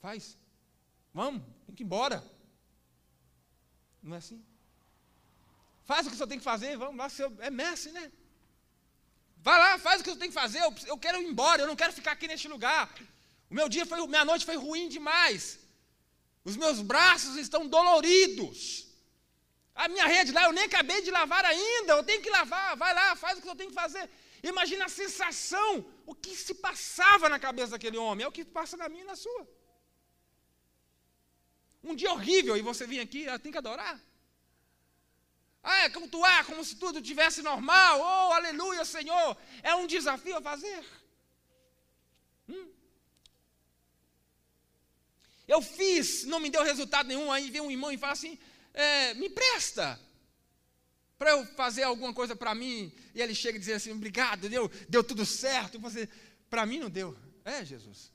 faz, 0.00 0.36
vamos, 1.12 1.42
tem 1.66 1.74
que 1.74 1.82
ir 1.82 1.86
embora. 1.86 2.24
Não 4.02 4.14
é 4.14 4.18
assim? 4.18 4.44
Faz 5.84 6.06
o 6.06 6.10
que 6.10 6.16
você 6.16 6.26
tem 6.26 6.38
que 6.38 6.44
fazer, 6.44 6.76
vamos 6.76 6.96
lá, 6.96 7.08
seu, 7.08 7.32
é 7.40 7.50
Messi, 7.50 7.90
né? 7.90 8.10
Vai 9.36 9.58
lá, 9.58 9.78
faz 9.78 10.00
o 10.00 10.04
que 10.04 10.10
você 10.10 10.18
tem 10.18 10.28
que 10.28 10.34
fazer, 10.34 10.60
eu, 10.60 10.74
eu 10.86 10.98
quero 10.98 11.20
ir 11.20 11.26
embora, 11.26 11.62
eu 11.62 11.66
não 11.66 11.76
quero 11.76 11.92
ficar 11.92 12.12
aqui 12.12 12.26
neste 12.26 12.48
lugar. 12.48 12.94
O 13.50 13.54
meu 13.54 13.68
dia 13.68 13.84
foi, 13.84 14.06
minha 14.06 14.24
noite 14.24 14.46
foi 14.46 14.56
ruim 14.56 14.88
demais. 14.88 15.58
Os 16.42 16.56
meus 16.56 16.80
braços 16.80 17.36
estão 17.36 17.66
doloridos. 17.66 18.86
A 19.74 19.88
minha 19.88 20.06
rede 20.06 20.32
lá, 20.32 20.44
eu 20.44 20.52
nem 20.52 20.64
acabei 20.64 21.02
de 21.02 21.10
lavar 21.10 21.44
ainda, 21.44 21.94
eu 21.94 22.04
tenho 22.04 22.22
que 22.22 22.30
lavar, 22.30 22.76
vai 22.76 22.94
lá, 22.94 23.16
faz 23.16 23.38
o 23.38 23.42
que 23.42 23.48
eu 23.48 23.56
tenho 23.56 23.70
que 23.70 23.74
fazer. 23.74 24.08
Imagina 24.52 24.84
a 24.84 24.96
sensação, 25.02 25.70
o 26.04 26.14
que 26.14 26.36
se 26.36 26.54
passava 26.66 27.30
na 27.30 27.38
cabeça 27.38 27.72
daquele 27.72 27.96
homem, 27.96 28.24
é 28.24 28.28
o 28.28 28.36
que 28.38 28.44
passa 28.44 28.76
na 28.76 28.90
minha 28.90 29.04
e 29.04 29.06
na 29.12 29.16
sua. 29.16 29.42
Um 31.82 31.94
dia 31.94 32.12
horrível 32.12 32.54
e 32.56 32.66
você 32.70 32.86
vem 32.86 33.00
aqui, 33.00 33.26
ah, 33.26 33.38
tem 33.38 33.50
que 33.50 33.62
adorar. 33.62 33.98
Ah, 35.62 35.84
é 35.84 35.88
cultuar 35.88 36.44
como 36.44 36.62
se 36.62 36.76
tudo 36.76 37.00
tivesse 37.00 37.40
normal. 37.40 38.00
Oh, 38.00 38.32
aleluia, 38.34 38.84
Senhor. 38.84 39.34
É 39.62 39.74
um 39.74 39.86
desafio 39.86 40.36
a 40.36 40.42
fazer. 40.42 40.84
Hum. 42.46 42.68
Eu 45.48 45.62
fiz, 45.62 46.24
não 46.24 46.38
me 46.38 46.50
deu 46.50 46.62
resultado 46.62 47.06
nenhum. 47.06 47.32
Aí 47.32 47.50
vem 47.50 47.62
um 47.62 47.70
irmão 47.70 47.90
e 47.90 47.96
fala 47.96 48.12
assim: 48.12 48.38
é, 48.74 49.14
me 49.14 49.30
presta 49.30 49.98
para 51.24 51.32
eu 51.32 51.46
fazer 51.56 51.84
alguma 51.84 52.12
coisa 52.12 52.36
para 52.36 52.54
mim. 52.54 52.92
E 53.14 53.22
ele 53.22 53.34
chega 53.34 53.58
dizendo 53.58 53.76
assim: 53.76 53.92
obrigado, 53.92 54.46
deu, 54.46 54.70
deu 54.90 55.02
tudo 55.02 55.24
certo. 55.24 55.78
E 55.78 56.08
para 56.50 56.66
mim 56.66 56.78
não 56.78 56.90
deu. 56.90 57.16
É, 57.42 57.64
Jesus. 57.64 58.12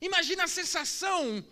Imagina 0.00 0.44
a 0.44 0.48
sensação 0.60 1.44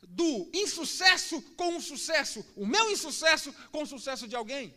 do 0.00 0.48
insucesso 0.54 1.42
com 1.56 1.76
o 1.76 1.80
sucesso, 1.80 2.46
o 2.54 2.64
meu 2.64 2.88
insucesso 2.92 3.52
com 3.72 3.82
o 3.82 3.86
sucesso 3.86 4.28
de 4.28 4.36
alguém. 4.36 4.72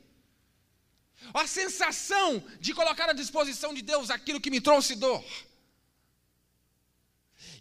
A 1.32 1.46
sensação 1.46 2.44
de 2.60 2.74
colocar 2.74 3.08
à 3.08 3.14
disposição 3.14 3.72
de 3.72 3.84
Deus 3.84 4.10
aquilo 4.10 4.42
que 4.42 4.50
me 4.50 4.62
trouxe 4.62 4.96
dor. 4.96 5.24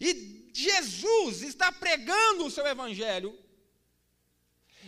E 0.01 0.51
Jesus 0.55 1.43
está 1.43 1.71
pregando 1.71 2.47
o 2.47 2.51
seu 2.51 2.67
evangelho. 2.67 3.39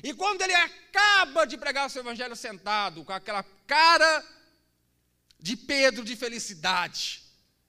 E 0.07 0.15
quando 0.15 0.41
ele 0.41 0.55
acaba 0.55 1.45
de 1.45 1.59
pregar 1.59 1.85
o 1.85 1.91
seu 1.91 2.01
evangelho 2.01 2.37
sentado, 2.37 3.05
com 3.05 3.13
aquela 3.13 3.43
cara 3.67 4.25
de 5.41 5.57
Pedro 5.57 6.05
de 6.05 6.15
felicidade, 6.15 7.25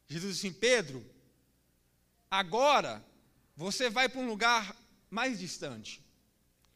Jesus 0.07 0.35
disse 0.35 0.45
assim: 0.45 0.55
Pedro, 0.55 1.03
agora 2.29 3.03
você 3.55 3.89
vai 3.89 4.07
para 4.07 4.21
um 4.21 4.27
lugar 4.27 4.75
mais 5.09 5.39
distante 5.39 5.99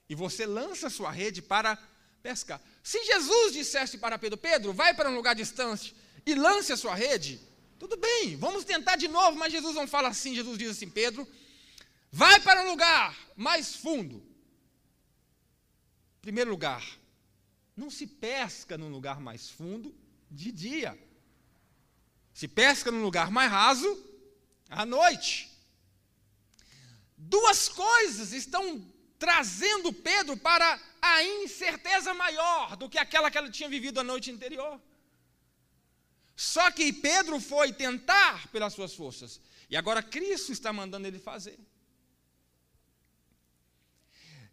e 0.09 0.15
você 0.15 0.47
lança 0.47 0.89
sua 0.89 1.11
rede 1.11 1.43
para 1.43 1.77
pescar. 2.23 2.59
Se 2.81 3.05
Jesus 3.05 3.53
dissesse 3.53 3.99
para 3.99 4.17
Pedro: 4.17 4.39
Pedro, 4.39 4.73
vai 4.73 4.95
para 4.95 5.11
um 5.11 5.15
lugar 5.15 5.35
distante 5.35 5.95
e 6.25 6.33
lance 6.33 6.73
a 6.73 6.77
sua 6.77 6.95
rede, 6.95 7.39
tudo 7.77 7.97
bem, 7.97 8.35
vamos 8.35 8.65
tentar 8.65 8.95
de 8.95 9.07
novo, 9.07 9.37
mas 9.37 9.53
Jesus 9.53 9.75
não 9.75 9.87
fala 9.87 10.09
assim. 10.09 10.33
Jesus 10.33 10.57
diz 10.57 10.71
assim: 10.71 10.89
Pedro, 10.89 11.27
vai 12.11 12.39
para 12.39 12.63
um 12.63 12.71
lugar 12.71 13.15
mais 13.35 13.75
fundo. 13.75 14.30
Primeiro 16.21 16.51
lugar, 16.51 16.83
não 17.75 17.89
se 17.89 18.05
pesca 18.05 18.77
num 18.77 18.89
lugar 18.89 19.19
mais 19.19 19.49
fundo 19.49 19.93
de 20.29 20.51
dia. 20.51 20.97
Se 22.33 22.47
pesca 22.47 22.91
num 22.91 23.01
lugar 23.01 23.31
mais 23.31 23.51
raso 23.51 23.89
à 24.69 24.85
noite. 24.85 25.49
Duas 27.17 27.67
coisas 27.67 28.33
estão 28.33 28.85
trazendo 29.17 29.91
Pedro 29.91 30.37
para 30.37 30.79
a 31.01 31.23
incerteza 31.23 32.13
maior 32.13 32.75
do 32.75 32.89
que 32.89 32.97
aquela 32.97 33.29
que 33.29 33.37
ele 33.37 33.51
tinha 33.51 33.69
vivido 33.69 33.99
a 33.99 34.03
noite 34.03 34.31
anterior. 34.31 34.79
Só 36.35 36.71
que 36.71 36.93
Pedro 36.93 37.39
foi 37.39 37.73
tentar 37.73 38.47
pelas 38.49 38.73
suas 38.73 38.93
forças. 38.93 39.39
E 39.69 39.75
agora 39.75 40.01
Cristo 40.03 40.51
está 40.51 40.71
mandando 40.73 41.07
ele 41.07 41.19
fazer. 41.19 41.59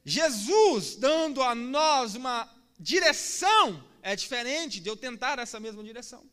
Jesus 0.09 0.97
dando 0.97 1.43
a 1.43 1.55
nós 1.55 2.15
uma 2.15 2.49
direção 2.79 3.85
é 4.03 4.17
diferente 4.17 4.81
de 4.81 4.89
eu 4.89 4.97
tentar 4.97 5.39
essa 5.39 5.61
mesma 5.61 5.85
direção. 5.85 6.25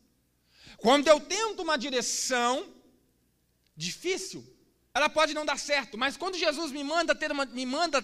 Quando 0.78 1.08
eu 1.08 1.20
tento 1.20 1.60
uma 1.60 1.76
direção 1.76 2.72
difícil, 3.76 4.42
ela 4.94 5.10
pode 5.10 5.34
não 5.34 5.44
dar 5.44 5.58
certo, 5.58 5.98
mas 5.98 6.16
quando 6.16 6.38
Jesus 6.38 6.72
me 6.72 6.82
manda 6.82 7.14
ter 7.14 7.30
uma, 7.30 7.44
me 7.44 7.66
manda 7.66 8.02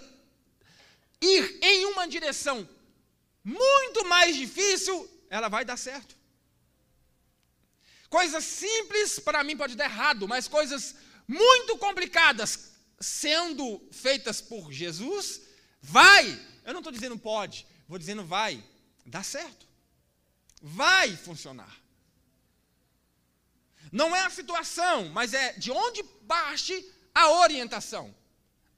ir 1.19 1.59
em 1.61 1.85
uma 1.85 2.07
direção 2.07 2.69
muito 3.43 4.05
mais 4.05 4.35
difícil, 4.35 5.09
ela 5.27 5.49
vai 5.49 5.65
dar 5.65 5.77
certo. 5.77 6.15
Coisas 8.09 8.43
simples 8.43 9.17
para 9.17 9.43
mim 9.43 9.57
pode 9.57 9.75
dar 9.75 9.85
errado, 9.85 10.27
mas 10.27 10.47
coisas 10.47 10.95
muito 11.27 11.77
complicadas 11.79 12.73
sendo 12.99 13.81
feitas 13.91 14.39
por 14.39 14.71
Jesus, 14.71 15.41
vai. 15.83 16.25
Eu 16.65 16.73
não 16.73 16.79
estou 16.79 16.91
dizendo 16.91 17.17
pode, 17.17 17.67
vou 17.87 17.99
dizendo 17.99 18.23
vai, 18.23 18.63
dá 19.05 19.21
certo. 19.21 19.67
Vai 20.61 21.15
funcionar. 21.15 21.77
Não 23.91 24.15
é 24.15 24.21
a 24.21 24.29
situação, 24.29 25.09
mas 25.09 25.33
é 25.33 25.53
de 25.53 25.69
onde 25.69 26.01
parte 26.27 26.73
a 27.13 27.29
orientação. 27.29 28.15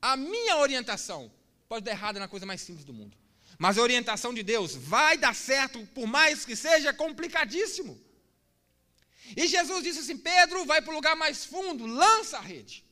A 0.02 0.18
minha 0.18 0.58
orientação 0.58 1.32
pode 1.70 1.86
dar 1.86 1.92
errado 1.92 2.20
na 2.20 2.28
coisa 2.28 2.46
mais 2.46 2.62
simples 2.62 2.84
do 2.84 2.94
mundo. 2.94 3.16
Mas 3.58 3.78
a 3.78 3.82
orientação 3.82 4.34
de 4.34 4.44
Deus 4.44 4.76
vai 4.76 5.18
dar 5.18 5.34
certo, 5.34 5.86
por 5.94 6.08
mais 6.08 6.44
que 6.44 6.56
seja 6.56 6.94
complicadíssimo. 6.94 8.04
E 9.38 9.48
Jesus 9.48 9.84
disse 9.84 10.00
assim: 10.00 10.18
Pedro, 10.18 10.66
vai 10.66 10.82
para 10.82 10.92
o 10.92 10.96
lugar 10.96 11.16
mais 11.16 11.46
fundo, 11.46 11.86
lança 11.86 12.38
a 12.38 12.42
rede. 12.42 12.84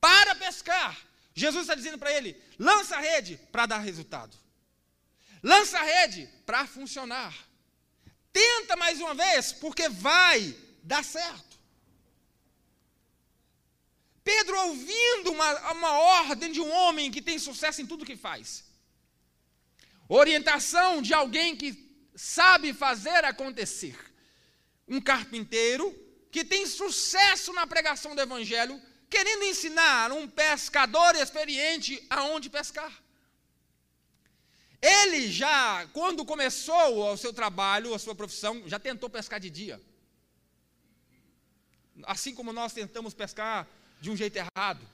Para 0.00 0.34
pescar. 0.34 0.96
Jesus 1.34 1.62
está 1.62 1.74
dizendo 1.74 1.98
para 1.98 2.12
ele: 2.12 2.40
lança 2.58 2.96
a 2.96 3.00
rede 3.00 3.38
para 3.50 3.66
dar 3.66 3.78
resultado. 3.78 4.36
Lança 5.42 5.78
a 5.78 5.82
rede 5.82 6.28
para 6.46 6.66
funcionar. 6.66 7.34
Tenta 8.32 8.76
mais 8.76 9.00
uma 9.00 9.14
vez, 9.14 9.52
porque 9.52 9.88
vai 9.88 10.56
dar 10.82 11.04
certo. 11.04 11.54
Pedro, 14.22 14.58
ouvindo 14.68 15.32
uma, 15.32 15.72
uma 15.72 15.92
ordem 15.98 16.50
de 16.50 16.60
um 16.60 16.70
homem 16.70 17.10
que 17.10 17.20
tem 17.20 17.38
sucesso 17.38 17.82
em 17.82 17.86
tudo 17.86 18.06
que 18.06 18.16
faz, 18.16 18.64
orientação 20.08 21.02
de 21.02 21.12
alguém 21.12 21.54
que 21.54 21.70
sabe 22.16 22.72
fazer 22.72 23.24
acontecer 23.24 23.96
um 24.88 25.00
carpinteiro 25.00 25.94
que 26.30 26.44
tem 26.44 26.66
sucesso 26.66 27.52
na 27.52 27.66
pregação 27.66 28.14
do 28.14 28.20
evangelho, 28.20 28.80
querendo 29.14 29.44
ensinar 29.44 30.10
um 30.18 30.26
pescador 30.28 31.14
experiente 31.14 31.92
aonde 32.10 32.50
pescar. 32.58 32.92
Ele 34.82 35.30
já, 35.30 35.86
quando 35.98 36.24
começou 36.32 37.12
o 37.12 37.16
seu 37.16 37.32
trabalho, 37.32 37.94
a 37.94 37.98
sua 37.98 38.14
profissão, 38.14 38.54
já 38.72 38.78
tentou 38.78 39.08
pescar 39.08 39.38
de 39.44 39.50
dia. 39.58 39.76
Assim 42.14 42.34
como 42.34 42.52
nós 42.52 42.72
tentamos 42.72 43.14
pescar 43.14 43.68
de 44.00 44.10
um 44.10 44.16
jeito 44.16 44.36
errado. 44.36 44.84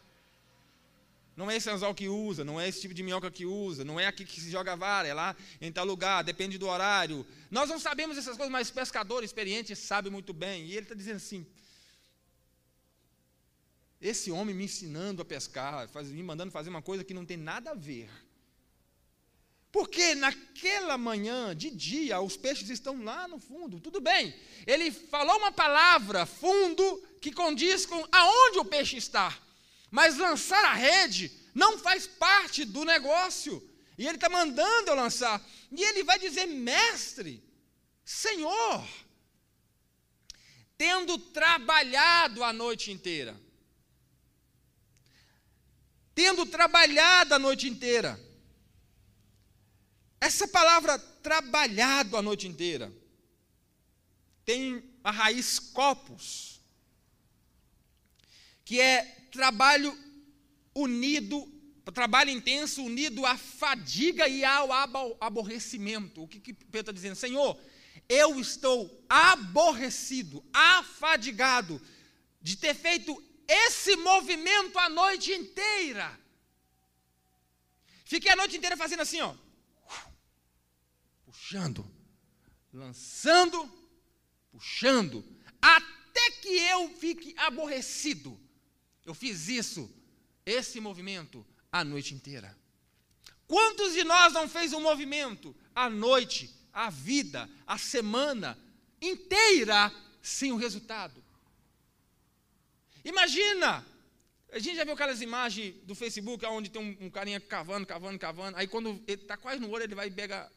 Não 1.35 1.50
é 1.50 1.56
esse 1.56 1.70
anzol 1.70 1.94
que 1.94 2.09
usa, 2.09 2.44
não 2.44 2.61
é 2.61 2.68
esse 2.68 2.83
tipo 2.83 2.92
de 2.92 3.02
minhoca 3.02 3.30
que 3.30 3.46
usa, 3.46 3.83
não 3.90 3.98
é 3.98 4.06
aqui 4.06 4.26
que 4.26 4.38
se 4.38 4.50
joga 4.50 4.76
vara, 4.76 5.09
é 5.09 5.14
lá 5.14 5.35
em 5.61 5.72
tal 5.72 5.87
lugar, 5.87 6.22
depende 6.22 6.59
do 6.59 6.68
horário. 6.68 7.26
Nós 7.50 7.70
não 7.70 7.78
sabemos 7.78 8.18
essas 8.18 8.37
coisas, 8.37 8.52
mas 8.52 8.70
pescador 8.70 9.24
experiente 9.24 9.74
sabe 9.74 10.11
muito 10.11 10.35
bem. 10.35 10.66
E 10.66 10.72
ele 10.72 10.83
está 10.83 10.94
dizendo 10.94 11.16
assim: 11.16 11.46
esse 14.00 14.30
homem 14.30 14.54
me 14.54 14.64
ensinando 14.64 15.20
a 15.20 15.24
pescar, 15.24 15.88
faz, 15.88 16.10
me 16.10 16.22
mandando 16.22 16.50
fazer 16.50 16.70
uma 16.70 16.80
coisa 16.80 17.04
que 17.04 17.12
não 17.12 17.26
tem 17.26 17.36
nada 17.36 17.72
a 17.72 17.74
ver. 17.74 18.08
Porque 19.70 20.14
naquela 20.14 20.98
manhã, 20.98 21.54
de 21.54 21.70
dia, 21.70 22.20
os 22.20 22.36
peixes 22.36 22.70
estão 22.70 23.04
lá 23.04 23.28
no 23.28 23.38
fundo. 23.38 23.78
Tudo 23.78 24.00
bem. 24.00 24.34
Ele 24.66 24.90
falou 24.90 25.36
uma 25.36 25.52
palavra, 25.52 26.26
fundo, 26.26 27.06
que 27.20 27.30
condiz 27.30 27.86
com 27.86 28.04
aonde 28.10 28.58
o 28.58 28.64
peixe 28.64 28.96
está. 28.96 29.38
Mas 29.90 30.16
lançar 30.16 30.64
a 30.64 30.74
rede 30.74 31.30
não 31.54 31.78
faz 31.78 32.06
parte 32.06 32.64
do 32.64 32.84
negócio. 32.84 33.62
E 33.96 34.06
ele 34.06 34.16
está 34.16 34.28
mandando 34.28 34.90
eu 34.90 34.96
lançar. 34.96 35.44
E 35.70 35.84
ele 35.84 36.02
vai 36.02 36.18
dizer, 36.18 36.46
mestre, 36.46 37.44
Senhor, 38.04 38.88
tendo 40.76 41.16
trabalhado 41.16 42.42
a 42.42 42.52
noite 42.52 42.90
inteira. 42.90 43.38
Tendo 46.22 46.44
trabalhado 46.44 47.35
a 47.35 47.38
noite 47.38 47.66
inteira. 47.66 48.20
Essa 50.20 50.46
palavra 50.46 50.98
trabalhado 50.98 52.14
a 52.14 52.20
noite 52.20 52.46
inteira 52.46 52.92
tem 54.44 54.85
a 55.02 55.11
raiz 55.11 55.59
copos, 55.59 56.61
que 58.66 58.78
é 58.78 59.02
trabalho 59.33 59.98
unido, 60.74 61.50
trabalho 61.94 62.28
intenso 62.28 62.85
unido 62.85 63.24
à 63.24 63.38
fadiga 63.38 64.28
e 64.28 64.44
ao 64.44 64.68
aborrecimento. 65.18 66.24
O 66.24 66.28
que, 66.28 66.38
que 66.38 66.52
Pedro 66.52 66.80
está 66.80 66.92
dizendo? 66.92 67.16
Senhor, 67.16 67.59
eu 68.06 68.38
estou 68.38 69.02
aborrecido, 69.09 70.44
afadigado 70.52 71.80
de 72.42 72.59
ter 72.59 72.74
feito 72.74 73.29
esse 73.50 73.96
movimento 73.96 74.78
a 74.78 74.88
noite 74.88 75.32
inteira. 75.32 76.18
Fiquei 78.04 78.32
a 78.32 78.36
noite 78.36 78.56
inteira 78.56 78.76
fazendo 78.76 79.00
assim, 79.00 79.20
ó. 79.20 79.34
Puxando, 81.24 81.88
lançando, 82.72 83.58
puxando, 84.50 85.24
até 85.60 86.30
que 86.42 86.48
eu 86.48 86.88
fique 86.96 87.34
aborrecido 87.36 88.38
eu 89.10 89.14
fiz 89.14 89.48
isso, 89.48 89.90
esse 90.46 90.80
movimento, 90.80 91.44
a 91.72 91.82
noite 91.82 92.14
inteira. 92.14 92.56
Quantos 93.46 93.92
de 93.92 94.04
nós 94.04 94.32
não 94.32 94.48
fez 94.48 94.72
um 94.72 94.80
movimento 94.80 95.56
a 95.74 95.90
noite, 95.90 96.48
a 96.72 96.90
vida, 96.90 97.50
a 97.66 97.76
semana 97.76 98.56
inteira 99.02 99.92
sem 100.22 100.52
o 100.52 100.56
resultado? 100.56 101.19
Imagina, 103.04 103.84
a 104.52 104.58
gente 104.58 104.76
já 104.76 104.84
viu 104.84 104.94
aquelas 104.94 105.20
imagens 105.22 105.74
do 105.84 105.94
Facebook 105.94 106.44
onde 106.46 106.70
tem 106.70 106.82
um, 106.82 107.06
um 107.06 107.10
carinha 107.10 107.40
cavando, 107.40 107.86
cavando, 107.86 108.18
cavando. 108.18 108.56
Aí 108.56 108.66
quando 108.66 109.02
ele 109.06 109.22
está 109.22 109.36
quase 109.36 109.60
no 109.60 109.70
olho, 109.70 109.84
ele 109.84 109.94
vai 109.94 110.10
pegar 110.10 110.50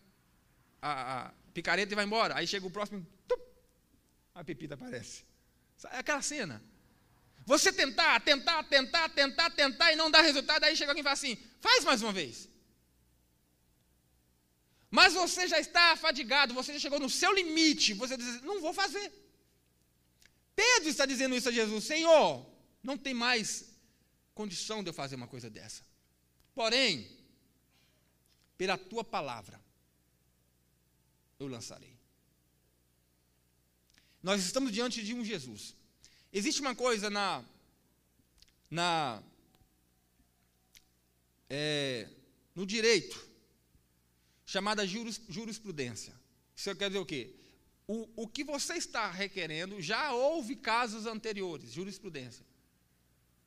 a, 0.82 1.28
a, 1.28 1.32
picareta 1.54 1.94
e 1.94 1.96
vai 1.96 2.06
embora. 2.06 2.36
Aí 2.36 2.48
chega 2.48 2.66
o 2.66 2.72
próximo, 2.72 3.06
tup, 3.28 3.42
a 4.34 4.44
pepita 4.44 4.74
aparece. 4.74 5.24
É 5.92 5.98
aquela 5.98 6.22
cena. 6.22 6.64
Você 7.46 7.72
tentar, 7.74 8.20
tentar, 8.22 8.64
tentar, 8.64 9.10
tentar, 9.10 9.50
tentar 9.50 9.92
e 9.92 9.96
não 9.96 10.10
dar 10.10 10.22
resultado, 10.22 10.64
aí 10.64 10.76
chega 10.76 10.92
alguém 10.92 11.02
e 11.02 11.04
fala 11.04 11.14
assim: 11.14 11.38
faz 11.62 11.84
mais 11.84 12.02
uma 12.02 12.14
vez. 12.14 12.50
Mas 14.90 15.14
você 15.14 15.48
já 15.48 15.60
está 15.60 15.92
afadigado, 15.92 16.54
você 16.54 16.74
já 16.74 16.80
chegou 16.80 17.00
no 17.00 17.10
seu 17.10 17.34
limite, 17.34 17.94
você 17.94 18.16
diz: 18.16 18.42
não 18.42 18.62
vou 18.62 18.74
fazer. 18.74 19.12
Pedro 20.56 20.90
está 20.90 21.06
dizendo 21.06 21.36
isso 21.36 21.50
a 21.50 21.52
Jesus: 21.52 21.84
Senhor, 21.86 22.46
não 22.82 22.98
tem 22.98 23.14
mais 23.14 23.74
condição 24.34 24.84
de 24.84 24.90
eu 24.90 24.94
fazer 24.94 25.16
uma 25.16 25.28
coisa 25.28 25.50
dessa. 25.50 25.84
Porém, 26.54 27.10
pela 28.58 28.78
tua 28.78 29.04
palavra 29.04 29.60
eu 31.40 31.48
lançarei. 31.48 31.98
Nós 34.22 34.44
estamos 34.44 34.72
diante 34.72 35.04
de 35.04 35.14
um 35.14 35.24
Jesus. 35.24 35.76
Existe 36.32 36.62
uma 36.62 36.74
coisa 36.74 37.10
na, 37.10 37.44
na 38.70 39.22
é, 41.50 42.10
no 42.56 42.66
direito 42.66 43.30
chamada 44.46 44.86
juris, 44.88 45.22
jurisprudência. 45.28 46.14
Isso 46.56 46.76
quer 46.76 46.90
dizer 46.90 47.00
o 47.00 47.06
quê? 47.06 47.36
O, 47.96 48.10
o 48.24 48.28
que 48.28 48.44
você 48.44 48.74
está 48.74 49.12
requerendo 49.12 49.80
já 49.80 50.14
houve 50.14 50.56
casos 50.56 51.06
anteriores, 51.06 51.72
jurisprudência. 51.72 52.44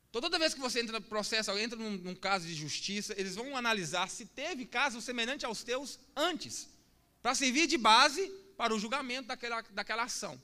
Então, 0.09 0.21
toda 0.21 0.39
vez 0.39 0.53
que 0.53 0.59
você 0.61 0.79
entra 0.79 0.97
no 0.97 1.05
processo, 1.05 1.51
entra 1.57 1.77
num, 1.77 1.97
num, 1.97 2.15
caso 2.15 2.47
de 2.47 2.53
justiça, 2.53 3.13
eles 3.17 3.35
vão 3.35 3.57
analisar 3.57 4.09
se 4.09 4.25
teve 4.25 4.65
caso 4.65 5.01
semelhante 5.01 5.45
aos 5.45 5.63
teus 5.63 5.99
antes, 6.15 6.69
para 7.21 7.35
servir 7.35 7.67
de 7.67 7.77
base 7.77 8.25
para 8.55 8.73
o 8.73 8.79
julgamento 8.79 9.27
daquela, 9.27 9.59
daquela 9.73 10.03
ação. 10.03 10.41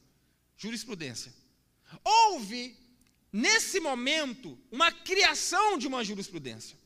Jurisprudência. 0.58 1.34
Houve, 2.04 2.78
nesse 3.32 3.80
momento, 3.80 4.60
uma 4.70 4.92
criação 4.92 5.78
de 5.78 5.88
uma 5.88 6.04
jurisprudência. 6.04 6.78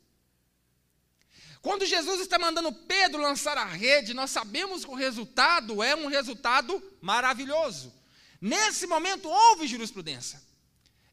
Quando 1.62 1.86
Jesus 1.86 2.22
está 2.22 2.38
mandando 2.38 2.72
Pedro 2.72 3.22
lançar 3.22 3.58
a 3.58 3.65
rede, 3.65 4.13
nós 4.13 4.32
sabemos 4.32 4.86
que 4.86 4.91
o 4.91 4.96
resultado 4.96 5.82
é 5.82 5.96
um 5.96 6.08
resultado 6.08 6.82
maravilhoso. 7.02 7.93
Nesse 8.39 8.86
momento 8.86 9.28
houve 9.28 9.67
jurisprudência. 9.67 10.41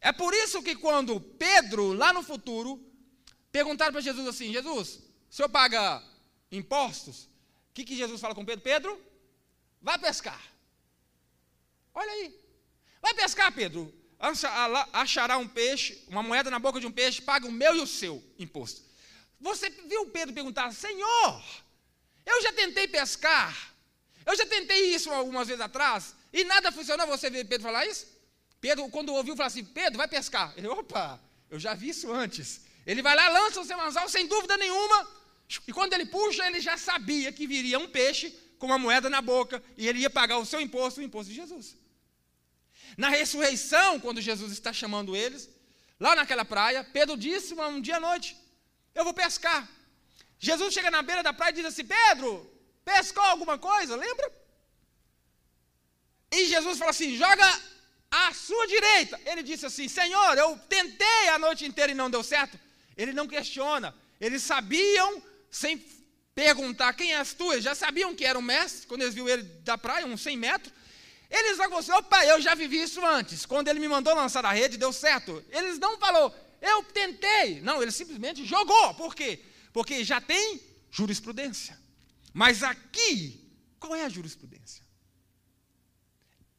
É 0.00 0.12
por 0.12 0.34
isso 0.34 0.62
que 0.62 0.76
quando 0.76 1.18
Pedro, 1.18 1.94
lá 1.94 2.12
no 2.12 2.22
futuro, 2.22 2.78
perguntaram 3.50 3.92
para 3.92 4.02
Jesus 4.02 4.26
assim: 4.28 4.52
Jesus, 4.52 5.00
o 5.30 5.34
senhor 5.34 5.48
paga 5.48 6.02
impostos? 6.52 7.24
O 7.70 7.74
que, 7.74 7.84
que 7.84 7.96
Jesus 7.96 8.20
fala 8.20 8.34
com 8.34 8.44
Pedro? 8.44 8.62
Pedro, 8.62 9.02
vai 9.80 9.98
pescar. 9.98 10.40
Olha 11.94 12.12
aí. 12.12 12.38
Vai 13.00 13.14
pescar, 13.14 13.50
Pedro. 13.52 13.92
Achará 14.92 15.38
um 15.38 15.48
peixe, 15.48 16.04
uma 16.06 16.22
moeda 16.22 16.50
na 16.50 16.58
boca 16.58 16.78
de 16.78 16.86
um 16.86 16.92
peixe, 16.92 17.22
paga 17.22 17.46
o 17.46 17.52
meu 17.52 17.74
e 17.76 17.80
o 17.80 17.86
seu 17.86 18.22
imposto. 18.38 18.83
Você 19.44 19.68
viu 19.92 20.06
Pedro 20.06 20.34
perguntar: 20.34 20.72
Senhor, 20.72 21.44
eu 22.24 22.42
já 22.42 22.52
tentei 22.54 22.88
pescar, 22.88 23.54
eu 24.24 24.34
já 24.34 24.46
tentei 24.46 24.94
isso 24.94 25.10
algumas 25.10 25.46
vezes 25.48 25.60
atrás, 25.60 26.14
e 26.32 26.44
nada 26.44 26.72
funcionou. 26.72 27.06
Você 27.06 27.28
vê 27.28 27.44
Pedro 27.44 27.66
falar 27.68 27.84
isso? 27.86 28.06
Pedro, 28.58 28.88
quando 28.88 29.12
ouviu, 29.12 29.36
falou 29.36 29.48
assim: 29.48 29.62
Pedro, 29.62 29.98
vai 29.98 30.08
pescar. 30.08 30.54
Ele, 30.56 30.66
opa, 30.66 31.20
eu 31.50 31.58
já 31.60 31.74
vi 31.74 31.90
isso 31.90 32.10
antes. 32.10 32.62
Ele 32.86 33.02
vai 33.02 33.14
lá, 33.14 33.28
lança 33.28 33.60
o 33.60 33.66
seu 33.66 33.78
anzol 33.78 34.08
sem 34.08 34.26
dúvida 34.26 34.56
nenhuma. 34.56 34.98
E 35.68 35.72
quando 35.74 35.92
ele 35.92 36.06
puxa, 36.06 36.46
ele 36.46 36.60
já 36.60 36.78
sabia 36.78 37.30
que 37.30 37.46
viria 37.46 37.78
um 37.78 37.86
peixe 37.86 38.30
com 38.58 38.66
uma 38.66 38.78
moeda 38.78 39.10
na 39.10 39.20
boca 39.20 39.62
e 39.76 39.86
ele 39.86 39.98
ia 39.98 40.08
pagar 40.08 40.38
o 40.38 40.46
seu 40.46 40.58
imposto, 40.58 41.00
o 41.00 41.02
imposto 41.02 41.30
de 41.30 41.36
Jesus. 41.36 41.76
Na 42.96 43.10
ressurreição, 43.10 44.00
quando 44.00 44.22
Jesus 44.22 44.52
está 44.52 44.72
chamando 44.72 45.14
eles, 45.14 45.50
lá 46.00 46.16
naquela 46.16 46.46
praia, 46.46 46.82
Pedro 46.82 47.14
disse 47.14 47.52
um 47.52 47.80
dia 47.80 47.98
à 47.98 48.00
noite: 48.00 48.34
Eu 48.94 49.04
vou 49.04 49.14
pescar. 49.14 49.68
Jesus 50.38 50.72
chega 50.74 50.90
na 50.90 51.02
beira 51.02 51.22
da 51.22 51.32
praia 51.32 51.50
e 51.50 51.54
diz 51.54 51.64
assim: 51.64 51.84
Pedro, 51.84 52.30
pescou 52.84 53.24
alguma 53.24 53.58
coisa? 53.58 53.96
Lembra? 53.96 54.30
E 56.30 56.46
Jesus 56.46 56.78
fala 56.78 56.90
assim: 56.90 57.16
Joga 57.16 57.60
à 58.10 58.32
sua 58.32 58.66
direita. 58.66 59.20
Ele 59.24 59.42
disse 59.42 59.66
assim: 59.66 59.88
Senhor, 59.88 60.38
eu 60.38 60.58
tentei 60.68 61.28
a 61.28 61.38
noite 61.38 61.64
inteira 61.64 61.92
e 61.92 61.94
não 61.94 62.10
deu 62.10 62.22
certo. 62.22 62.58
Ele 62.96 63.12
não 63.12 63.26
questiona. 63.26 63.94
Eles 64.20 64.42
sabiam, 64.42 65.22
sem 65.50 65.84
perguntar 66.34 66.92
quem 66.94 67.14
és 67.14 67.32
tu, 67.32 67.52
eles 67.52 67.64
já 67.64 67.74
sabiam 67.74 68.14
que 68.14 68.24
era 68.24 68.38
um 68.38 68.42
mestre, 68.42 68.86
quando 68.86 69.02
eles 69.02 69.14
viram 69.14 69.28
ele 69.28 69.42
da 69.42 69.78
praia, 69.78 70.06
uns 70.06 70.22
100 70.22 70.36
metros. 70.36 70.72
Eles 71.30 71.56
vão 71.56 71.78
assim: 71.78 71.92
opa, 71.92 72.24
eu 72.26 72.40
já 72.40 72.54
vivi 72.54 72.82
isso 72.82 73.04
antes. 73.04 73.44
Quando 73.46 73.68
ele 73.68 73.80
me 73.80 73.88
mandou 73.88 74.14
lançar 74.14 74.44
a 74.44 74.52
rede, 74.52 74.76
deu 74.76 74.92
certo. 74.92 75.44
Eles 75.50 75.78
não 75.78 75.98
falou, 75.98 76.34
eu 76.64 76.82
tentei. 76.84 77.60
Não, 77.60 77.82
ele 77.82 77.92
simplesmente 77.92 78.44
jogou. 78.44 78.94
Por 78.94 79.14
quê? 79.14 79.40
Porque 79.72 80.02
já 80.02 80.20
tem 80.20 80.60
jurisprudência. 80.90 81.78
Mas 82.32 82.62
aqui, 82.62 83.40
qual 83.78 83.94
é 83.94 84.04
a 84.04 84.08
jurisprudência? 84.08 84.82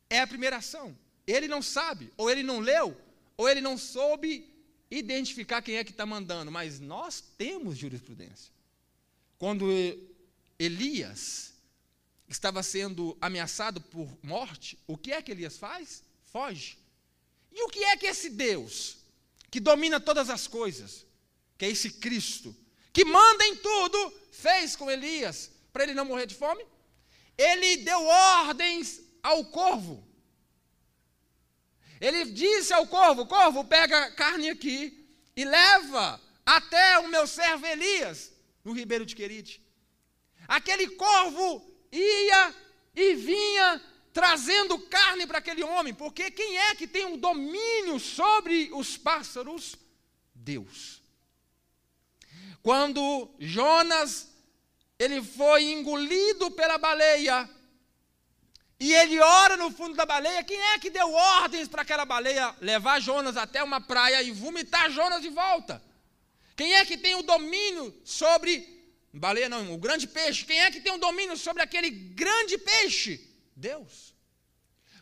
É 0.10 0.20
a 0.20 0.28
primeira 0.28 0.58
ação. 0.58 0.96
Ele 1.26 1.48
não 1.48 1.62
sabe, 1.62 2.12
ou 2.16 2.30
ele 2.30 2.44
não 2.44 2.60
leu, 2.60 2.96
ou 3.36 3.50
ele 3.50 3.62
não 3.62 3.78
soube 3.78 4.48
identificar 4.92 5.62
quem 5.62 5.78
é 5.78 5.84
que 5.84 5.92
está 5.92 6.06
mandando, 6.06 6.52
mas 6.52 6.80
nós 6.80 7.22
temos 7.38 7.78
jurisprudência. 7.78 8.54
Quando 9.40 9.68
Elias 10.60 11.54
estava 12.30 12.62
sendo 12.62 13.18
ameaçado 13.20 13.82
por 13.82 14.08
morte, 14.22 14.78
o 14.86 14.98
que 14.98 15.12
é 15.12 15.22
que 15.22 15.32
Elias 15.32 15.58
faz? 15.58 16.04
Foge. 16.32 16.78
E 17.52 17.64
o 17.64 17.70
que 17.70 17.84
é 17.84 17.98
que 17.98 18.06
esse 18.06 18.30
Deus, 18.30 18.98
que 19.50 19.60
domina 19.60 20.00
todas 20.00 20.30
as 20.30 20.48
coisas, 20.48 21.06
que 21.58 21.66
é 21.66 21.70
esse 21.70 21.92
Cristo, 21.92 22.56
que 22.92 23.06
manda 23.06 23.46
em 23.46 23.56
tudo, 23.56 24.14
fez 24.32 24.76
com 24.76 24.90
Elias 24.90 25.52
para 25.72 25.84
ele 25.84 25.94
não 25.94 26.06
morrer 26.06 26.26
de 26.26 26.36
fome? 26.36 26.66
Ele 27.38 27.78
deu 27.78 28.02
ordens 28.06 29.02
ao 29.22 29.46
corvo 29.46 30.06
ele 32.00 32.26
disse 32.26 32.74
ao 32.74 32.88
corvo: 32.88 33.26
Corvo, 33.26 33.64
pega 33.64 34.12
carne 34.12 34.50
aqui 34.50 35.08
e 35.36 35.46
leva 35.46 36.22
até 36.46 37.00
o 37.00 37.08
meu 37.08 37.26
servo 37.26 37.66
Elias, 37.66 38.32
no 38.64 38.74
ribeiro 38.74 39.06
de 39.06 39.16
Querite. 39.16 39.62
Aquele 40.48 40.90
corvo 40.90 41.66
ia 41.92 42.56
e 42.96 43.16
vinha 43.16 43.82
trazendo 44.16 44.80
carne 44.80 45.28
para 45.28 45.40
aquele 45.40 45.62
homem, 45.62 45.94
porque 45.94 46.32
quem 46.32 46.58
é 46.58 46.74
que 46.74 46.88
tem 46.88 47.04
o 47.04 47.10
um 47.10 47.18
domínio 47.18 48.00
sobre 48.00 48.70
os 48.72 48.96
pássaros? 48.96 49.76
Deus. 50.34 51.02
Quando 52.64 53.30
Jonas 53.38 54.30
ele 54.98 55.22
foi 55.22 55.64
engolido 55.64 56.50
pela 56.52 56.78
baleia, 56.78 57.50
e 58.80 58.94
ele 58.94 59.20
ora 59.20 59.58
no 59.58 59.70
fundo 59.70 59.98
da 59.98 60.06
baleia. 60.06 60.46
Quem 60.46 60.62
é 60.62 60.80
que 60.80 60.90
deu 60.90 61.12
ordens 61.12 61.68
para 61.68 61.82
aquela 61.82 62.06
baleia 62.06 62.56
levar 62.62 63.02
Jonas 63.02 63.36
até 63.36 63.62
uma 63.62 63.82
praia 63.82 64.24
e 64.24 64.32
vomitar 64.32 64.90
Jonas 64.92 65.22
de 65.22 65.30
volta? 65.30 65.84
Quem 66.56 66.74
é 66.74 66.86
que 66.86 66.98
tem 66.98 67.16
o 67.16 67.24
domínio 67.24 67.94
sobre. 68.06 68.74
Baleia 69.14 69.50
não, 69.50 69.74
o 69.74 69.78
grande 69.78 70.08
peixe. 70.08 70.46
Quem 70.46 70.62
é 70.62 70.72
que 70.72 70.80
tem 70.80 70.94
o 70.94 70.98
domínio 70.98 71.36
sobre 71.36 71.62
aquele 71.62 71.90
grande 71.90 72.58
peixe? 72.58 73.35
Deus. 73.56 74.14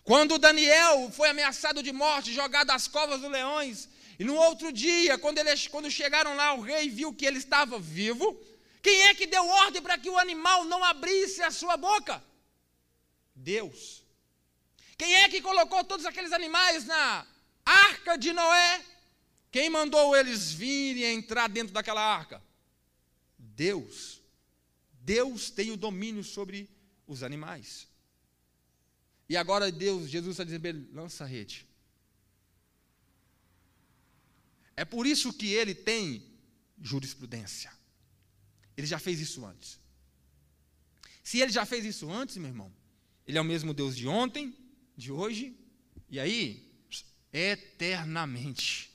Quando 0.04 0.38
Daniel 0.38 1.10
foi 1.12 1.30
ameaçado 1.30 1.82
de 1.82 1.92
morte, 1.92 2.34
jogado 2.34 2.72
às 2.72 2.88
covas 2.88 3.22
dos 3.22 3.32
leões, 3.32 3.90
e 4.20 4.24
no 4.24 4.36
outro 4.36 4.72
dia, 4.72 5.18
quando, 5.18 5.40
eles, 5.40 5.68
quando 5.68 5.90
chegaram 5.90 6.36
lá, 6.36 6.54
o 6.54 6.62
rei 6.62 6.90
viu 6.90 7.14
que 7.14 7.26
ele 7.26 7.40
estava 7.40 7.80
vivo. 7.80 8.40
Quem 8.82 9.04
é 9.04 9.16
que 9.16 9.26
deu 9.26 9.46
ordem 9.48 9.82
para 9.82 9.98
que 9.98 10.10
o 10.10 10.18
animal 10.18 10.66
não 10.66 10.84
abrisse 10.84 11.42
a 11.42 11.50
sua 11.50 11.78
boca? 11.78 12.24
Deus. 13.34 14.04
Quem 14.98 15.16
é 15.16 15.30
que 15.30 15.42
colocou 15.42 15.84
todos 15.84 16.06
aqueles 16.06 16.32
animais 16.32 16.86
na 16.86 17.26
arca 17.66 18.18
de 18.18 18.32
Noé? 18.34 18.86
Quem 19.52 19.70
mandou 19.70 20.16
eles 20.16 20.52
virem 20.52 21.16
entrar 21.16 21.48
dentro 21.48 21.74
daquela 21.74 22.02
arca? 22.02 22.42
Deus. 23.38 24.22
Deus 24.92 25.50
tem 25.50 25.72
o 25.72 25.78
domínio 25.78 26.24
sobre 26.24 26.70
os 27.08 27.24
animais. 27.24 27.88
E 29.34 29.38
agora 29.38 29.72
Deus, 29.72 30.08
Jesus 30.12 30.34
está 30.34 30.44
dizendo, 30.44 30.88
lança 30.94 31.24
a 31.24 31.28
rede. 31.28 31.68
É 34.76 34.86
por 34.86 35.08
isso 35.08 35.34
que 35.34 35.48
ele 35.52 35.74
tem 35.74 36.24
jurisprudência. 36.80 37.72
Ele 38.78 38.86
já 38.86 39.00
fez 39.00 39.20
isso 39.20 39.44
antes. 39.44 39.80
Se 41.24 41.40
ele 41.40 41.52
já 41.52 41.66
fez 41.66 41.84
isso 41.84 42.12
antes, 42.12 42.38
meu 42.38 42.50
irmão, 42.50 42.72
ele 43.26 43.40
é 43.40 43.42
o 43.42 43.44
mesmo 43.44 43.74
Deus 43.74 43.98
de 43.98 44.08
ontem, 44.08 44.56
de 44.96 45.12
hoje 45.12 45.58
e 46.12 46.20
aí, 46.20 46.72
eternamente. 47.32 48.92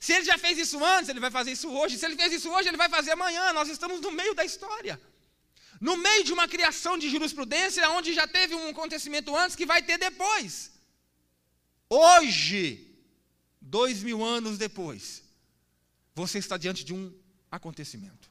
Se 0.00 0.14
ele 0.14 0.24
já 0.24 0.38
fez 0.38 0.56
isso 0.56 0.82
antes, 0.82 1.10
ele 1.10 1.20
vai 1.20 1.30
fazer 1.30 1.52
isso 1.52 1.68
hoje. 1.68 1.98
Se 1.98 2.06
ele 2.06 2.16
fez 2.16 2.32
isso 2.32 2.48
hoje, 2.50 2.68
ele 2.68 2.78
vai 2.78 2.88
fazer 2.88 3.10
amanhã. 3.10 3.52
Nós 3.52 3.68
estamos 3.68 4.00
no 4.00 4.12
meio 4.12 4.34
da 4.34 4.46
história. 4.46 4.98
No 5.86 5.94
meio 5.98 6.24
de 6.24 6.32
uma 6.32 6.48
criação 6.48 6.96
de 6.96 7.10
jurisprudência, 7.14 7.90
onde 7.90 8.14
já 8.18 8.26
teve 8.26 8.54
um 8.54 8.68
acontecimento 8.68 9.36
antes 9.36 9.54
que 9.54 9.66
vai 9.72 9.82
ter 9.82 9.98
depois. 9.98 10.70
Hoje, 11.90 12.62
dois 13.60 14.02
mil 14.02 14.24
anos 14.24 14.56
depois, 14.56 15.22
você 16.14 16.38
está 16.38 16.56
diante 16.56 16.82
de 16.88 16.94
um 16.94 17.12
acontecimento. 17.50 18.30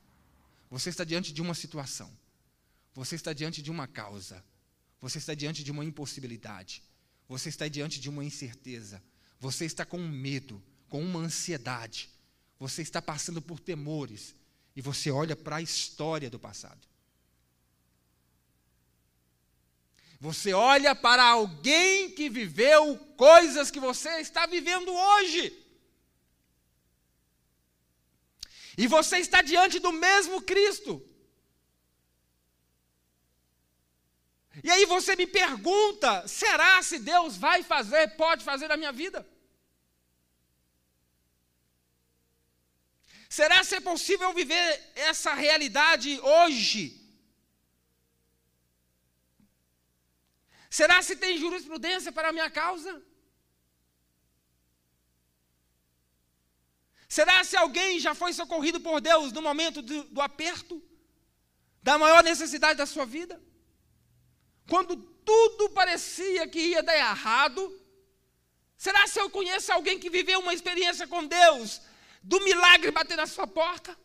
Você 0.72 0.90
está 0.90 1.04
diante 1.04 1.32
de 1.32 1.44
uma 1.44 1.54
situação. 1.54 2.10
Você 2.96 3.14
está 3.14 3.34
diante 3.34 3.62
de 3.62 3.70
uma 3.70 3.88
causa. 3.88 4.44
Você 5.00 5.20
está 5.20 5.36
diante 5.36 5.64
de 5.64 5.72
uma 5.72 5.86
impossibilidade. 5.86 6.82
Você 7.30 7.50
está 7.50 7.68
diante 7.68 8.00
de 8.00 8.10
uma 8.10 8.26
incerteza. 8.26 8.98
Você 9.40 9.66
está 9.66 9.86
com 9.86 10.00
medo, 10.00 10.60
com 10.90 11.04
uma 11.04 11.20
ansiedade. 11.20 12.10
Você 12.58 12.82
está 12.82 13.00
passando 13.00 13.44
por 13.44 13.60
temores. 13.60 14.34
e 14.76 14.82
você 14.82 15.12
olha 15.12 15.36
para 15.36 15.58
a 15.58 15.62
história 15.62 16.32
do 16.32 16.40
passado. 16.40 16.93
Você 20.28 20.54
olha 20.54 20.96
para 20.96 21.22
alguém 21.22 22.10
que 22.10 22.30
viveu 22.30 22.98
coisas 23.18 23.70
que 23.70 23.82
você 23.88 24.12
está 24.22 24.46
vivendo 24.46 24.90
hoje. 24.90 25.44
E 28.78 28.88
você 28.88 29.18
está 29.18 29.42
diante 29.42 29.80
do 29.80 29.92
mesmo 29.92 30.42
Cristo. 30.42 30.94
E 34.64 34.72
aí 34.72 34.86
você 34.86 35.14
me 35.18 35.28
pergunta: 35.28 36.26
será 36.26 36.82
se 36.82 37.00
Deus 37.00 37.36
vai 37.36 37.62
fazer, 37.62 38.16
pode 38.16 38.46
fazer 38.46 38.70
na 38.70 38.78
minha 38.78 38.94
vida? 38.94 39.28
Será 43.28 43.62
se 43.66 43.76
é 43.76 43.82
possível 43.82 44.34
viver 44.34 44.92
essa 44.96 45.34
realidade 45.34 46.18
hoje? 46.22 47.03
Será 50.78 51.04
se 51.08 51.16
tem 51.24 51.38
jurisprudência 51.38 52.12
para 52.12 52.30
a 52.30 52.32
minha 52.36 52.50
causa? 52.50 52.92
Será 57.08 57.44
se 57.44 57.56
alguém 57.56 58.00
já 58.06 58.14
foi 58.16 58.32
socorrido 58.34 58.80
por 58.88 59.00
Deus 59.00 59.32
no 59.32 59.44
momento 59.50 59.84
do, 59.84 60.04
do 60.16 60.20
aperto? 60.20 60.82
Da 61.84 61.96
maior 62.04 62.24
necessidade 62.24 62.80
da 62.80 62.88
sua 62.88 63.06
vida? 63.06 63.40
Quando 64.68 64.96
tudo 65.32 65.70
parecia 65.70 66.48
que 66.48 66.60
ia 66.72 66.82
dar 66.82 66.98
errado? 66.98 67.62
Será 68.76 69.06
se 69.06 69.20
eu 69.20 69.30
conheço 69.30 69.72
alguém 69.72 70.00
que 70.00 70.10
viveu 70.10 70.40
uma 70.40 70.56
experiência 70.56 71.06
com 71.06 71.24
Deus, 71.24 71.82
do 72.24 72.44
milagre 72.44 72.90
bater 72.90 73.16
na 73.16 73.28
sua 73.28 73.46
porta? 73.46 73.96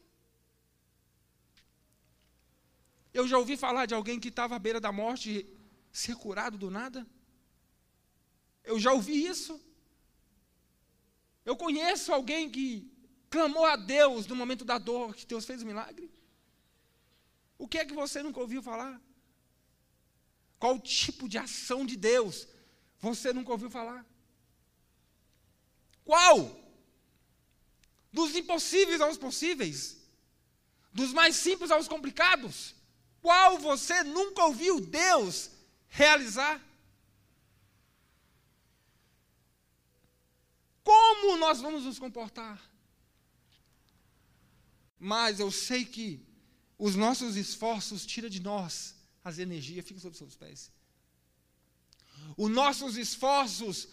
Eu 3.14 3.26
já 3.26 3.38
ouvi 3.38 3.56
falar 3.56 3.86
de 3.86 3.94
alguém 3.94 4.20
que 4.20 4.28
estava 4.28 4.56
à 4.56 4.58
beira 4.58 4.78
da 4.78 4.92
morte 4.92 5.30
ser 5.92 6.16
curado 6.16 6.58
do 6.58 6.70
nada? 6.70 7.06
Eu 8.64 8.78
já 8.78 8.92
ouvi 8.92 9.26
isso. 9.26 9.60
Eu 11.44 11.56
conheço 11.56 12.12
alguém 12.12 12.50
que 12.50 12.90
clamou 13.30 13.64
a 13.64 13.76
Deus 13.76 14.26
no 14.26 14.36
momento 14.36 14.64
da 14.64 14.78
dor, 14.78 15.14
que 15.14 15.26
Deus 15.26 15.44
fez 15.44 15.62
o 15.62 15.64
um 15.64 15.68
milagre? 15.68 16.10
O 17.56 17.66
que 17.66 17.78
é 17.78 17.84
que 17.84 17.94
você 17.94 18.22
nunca 18.22 18.40
ouviu 18.40 18.62
falar? 18.62 19.00
Qual 20.58 20.78
tipo 20.78 21.28
de 21.28 21.38
ação 21.38 21.86
de 21.86 21.96
Deus 21.96 22.46
você 23.00 23.32
nunca 23.32 23.52
ouviu 23.52 23.70
falar? 23.70 24.04
Qual? 26.04 26.58
Dos 28.12 28.34
impossíveis 28.34 29.00
aos 29.00 29.16
possíveis? 29.16 29.98
Dos 30.92 31.12
mais 31.12 31.36
simples 31.36 31.70
aos 31.70 31.86
complicados? 31.86 32.74
Qual 33.20 33.58
você 33.58 34.02
nunca 34.02 34.44
ouviu 34.44 34.80
Deus 34.80 35.50
realizar? 35.88 36.62
Como 40.82 41.36
nós 41.36 41.60
vamos 41.60 41.84
nos 41.84 41.98
comportar? 41.98 42.60
Mas 44.98 45.38
eu 45.38 45.50
sei 45.50 45.84
que 45.84 46.26
os 46.78 46.94
nossos 46.94 47.36
esforços 47.36 48.06
tiram 48.06 48.28
de 48.28 48.40
nós 48.40 48.96
as 49.24 49.38
energias, 49.38 49.86
fica 49.86 50.00
sobre 50.00 50.12
os 50.12 50.18
seus 50.18 50.36
pés. 50.36 50.72
Os 52.36 52.50
nossos 52.50 52.96
esforços, 52.96 53.88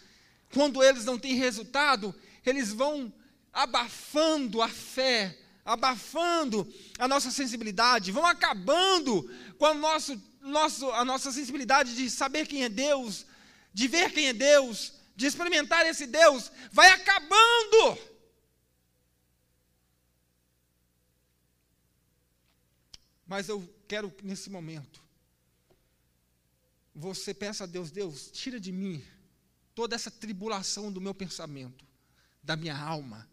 quando 0.52 0.82
eles 0.82 1.04
não 1.04 1.18
têm 1.18 1.34
resultado, 1.34 2.14
eles 2.44 2.72
vão 2.72 3.12
abafando 3.52 4.62
a 4.62 4.68
fé, 4.68 5.38
abafando 5.64 6.66
a 6.98 7.08
nossa 7.08 7.30
sensibilidade, 7.30 8.12
vão 8.12 8.24
acabando 8.24 9.28
com 9.58 9.66
a, 9.66 9.74
nosso, 9.74 10.20
nosso, 10.46 10.90
a 10.92 11.04
nossa 11.04 11.30
sensibilidade 11.32 11.94
de 11.94 12.08
saber 12.10 12.46
quem 12.46 12.64
é 12.64 12.68
Deus, 12.68 13.26
de 13.72 13.88
ver 13.88 14.12
quem 14.12 14.28
é 14.28 14.32
Deus, 14.32 14.92
de 15.14 15.26
experimentar 15.26 15.84
esse 15.86 16.06
Deus, 16.06 16.50
vai 16.72 16.90
acabando. 16.90 17.98
Mas 23.26 23.48
eu 23.48 23.68
quero 23.88 24.10
que 24.10 24.24
nesse 24.24 24.48
momento 24.48 25.02
você 26.94 27.34
peça 27.34 27.64
a 27.64 27.66
Deus, 27.66 27.90
Deus, 27.90 28.30
tira 28.30 28.58
de 28.58 28.72
mim 28.72 29.04
toda 29.74 29.94
essa 29.94 30.10
tribulação 30.10 30.90
do 30.90 31.00
meu 31.00 31.14
pensamento, 31.14 31.84
da 32.42 32.56
minha 32.56 32.76
alma. 32.76 33.28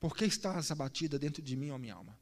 Por 0.00 0.16
que 0.16 0.24
estás 0.24 0.70
abatida 0.70 1.18
dentro 1.18 1.40
de 1.40 1.56
mim, 1.56 1.70
ó 1.70 1.78
minha 1.78 1.94
alma? 1.94 2.18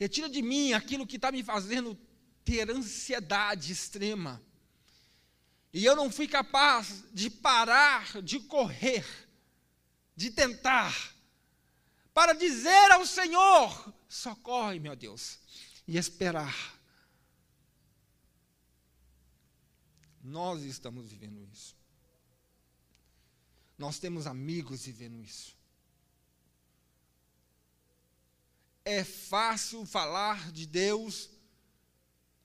Retira 0.00 0.30
de 0.30 0.40
mim 0.40 0.72
aquilo 0.72 1.06
que 1.06 1.16
está 1.16 1.30
me 1.30 1.44
fazendo 1.44 1.94
ter 2.42 2.70
ansiedade 2.70 3.70
extrema. 3.70 4.42
E 5.74 5.84
eu 5.84 5.94
não 5.94 6.10
fui 6.10 6.26
capaz 6.26 7.04
de 7.12 7.28
parar, 7.28 8.22
de 8.22 8.40
correr, 8.40 9.04
de 10.16 10.30
tentar, 10.30 11.14
para 12.14 12.32
dizer 12.32 12.90
ao 12.92 13.04
Senhor: 13.04 13.94
socorre, 14.08 14.80
meu 14.80 14.96
Deus, 14.96 15.38
e 15.86 15.98
esperar. 15.98 16.80
Nós 20.22 20.62
estamos 20.62 21.10
vivendo 21.10 21.46
isso. 21.52 21.76
Nós 23.76 23.98
temos 23.98 24.26
amigos 24.26 24.86
vivendo 24.86 25.22
isso. 25.22 25.59
É 28.84 29.04
fácil 29.04 29.84
falar 29.84 30.50
de 30.52 30.66
Deus 30.66 31.30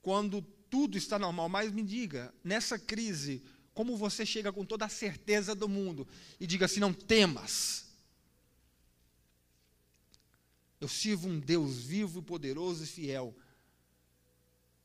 quando 0.02 0.42
tudo 0.70 0.98
está 0.98 1.18
normal, 1.18 1.48
mas 1.48 1.72
me 1.72 1.82
diga, 1.84 2.34
nessa 2.44 2.78
crise, 2.78 3.44
como 3.74 3.98
você 3.98 4.26
chega 4.26 4.52
com 4.52 4.66
toda 4.66 4.86
a 4.86 4.90
certeza 4.90 5.56
do 5.56 5.68
mundo 5.68 6.08
e 6.40 6.46
diga 6.46 6.66
assim: 6.66 6.80
não 6.80 6.94
temas, 6.94 7.86
eu 10.80 10.88
sirvo 10.88 11.28
um 11.28 11.40
Deus 11.40 11.78
vivo, 11.78 12.22
poderoso 12.22 12.84
e 12.84 12.88
fiel. 12.88 13.36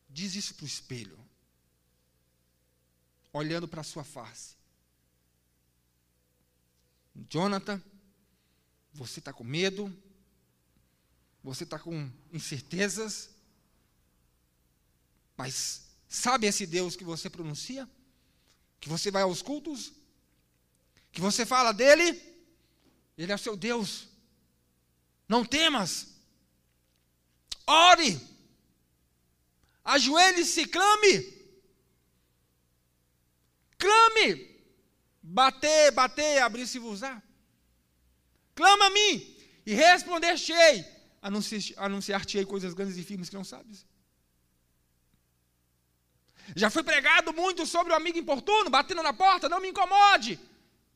Diz 0.08 0.34
isso 0.34 0.54
para 0.54 0.64
o 0.64 0.66
espelho, 0.66 1.18
olhando 3.32 3.68
para 3.68 3.80
a 3.80 3.84
sua 3.84 4.02
face. 4.02 4.56
Jonathan, 7.28 7.82
você 8.92 9.18
está 9.18 9.32
com 9.32 9.44
medo, 9.44 9.94
você 11.42 11.64
está 11.64 11.78
com 11.78 12.10
incertezas, 12.32 13.30
mas 15.36 15.82
sabe 16.08 16.46
esse 16.46 16.66
Deus 16.66 16.96
que 16.96 17.04
você 17.04 17.30
pronuncia? 17.30 17.88
Que 18.78 18.88
você 18.88 19.10
vai 19.10 19.22
aos 19.22 19.40
cultos? 19.40 19.92
Que 21.12 21.20
você 21.20 21.46
fala 21.46 21.72
dele? 21.72 22.20
Ele 23.16 23.32
é 23.32 23.34
o 23.34 23.38
seu 23.38 23.56
Deus. 23.56 24.08
Não 25.28 25.44
temas. 25.44 26.08
Ore. 27.66 28.20
Ajoelhe-se, 29.84 30.66
clame. 30.66 31.40
Clame. 33.78 34.50
Bater, 35.22 35.92
bater, 35.92 36.42
abrir-se-vos-á. 36.42 37.22
Clama 38.54 38.86
a 38.86 38.90
mim 38.90 39.36
e 39.64 39.72
responder-te-ei. 39.72 40.99
Anunciar-te-ei 41.22 42.46
coisas 42.46 42.72
grandes 42.72 42.96
e 42.96 43.02
firmes 43.02 43.28
que 43.28 43.36
não 43.36 43.44
sabes. 43.44 43.86
Já 46.56 46.70
foi 46.70 46.82
pregado 46.82 47.32
muito 47.32 47.66
sobre 47.66 47.92
o 47.92 47.96
amigo 47.96 48.18
importuno, 48.18 48.70
batendo 48.70 49.02
na 49.02 49.12
porta, 49.12 49.48
não 49.48 49.60
me 49.60 49.68
incomode. 49.68 50.38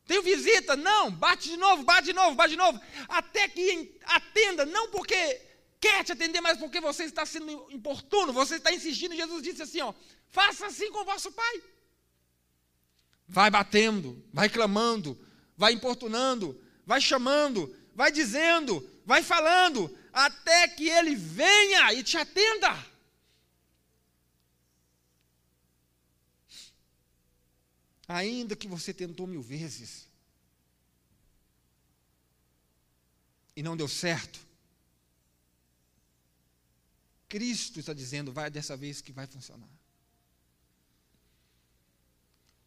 Tenho 0.05 0.21
visita? 0.21 0.75
Não. 0.75 1.11
Bate 1.11 1.49
de 1.49 1.57
novo, 1.57 1.83
bate 1.83 2.05
de 2.05 2.13
novo, 2.13 2.35
bate 2.35 2.51
de 2.51 2.57
novo. 2.57 2.79
Até 3.07 3.47
que 3.47 3.97
atenda, 4.03 4.65
não 4.65 4.89
porque 4.89 5.41
quer 5.79 6.03
te 6.03 6.11
atender, 6.11 6.41
mas 6.41 6.57
porque 6.57 6.79
você 6.79 7.03
está 7.03 7.25
sendo 7.25 7.67
importuno, 7.71 8.33
você 8.33 8.55
está 8.55 8.71
insistindo. 8.71 9.15
Jesus 9.15 9.41
disse 9.41 9.61
assim: 9.61 9.81
ó, 9.81 9.93
faça 10.29 10.67
assim 10.67 10.91
com 10.91 11.01
o 11.01 11.05
vosso 11.05 11.31
pai. 11.31 11.61
Vai 13.27 13.49
batendo, 13.49 14.23
vai 14.31 14.49
clamando, 14.49 15.17
vai 15.57 15.73
importunando, 15.73 16.61
vai 16.85 17.01
chamando, 17.01 17.75
vai 17.95 18.11
dizendo, 18.11 18.87
vai 19.03 19.23
falando, 19.23 19.95
até 20.15 20.69
que 20.69 20.89
ele 20.89 21.13
venha 21.13 21.91
e 21.93 22.01
te 22.01 22.17
atenda. 22.17 22.73
Ainda 28.07 28.55
que 28.55 28.65
você 28.65 28.93
tentou 28.93 29.27
mil 29.27 29.41
vezes 29.41 30.07
e 33.57 33.61
não 33.61 33.75
deu 33.75 33.89
certo, 33.89 34.39
Cristo 37.27 37.81
está 37.81 37.91
dizendo, 37.91 38.31
vai 38.31 38.49
dessa 38.49 38.77
vez 38.77 39.01
que 39.01 39.11
vai 39.11 39.27
funcionar. 39.27 39.67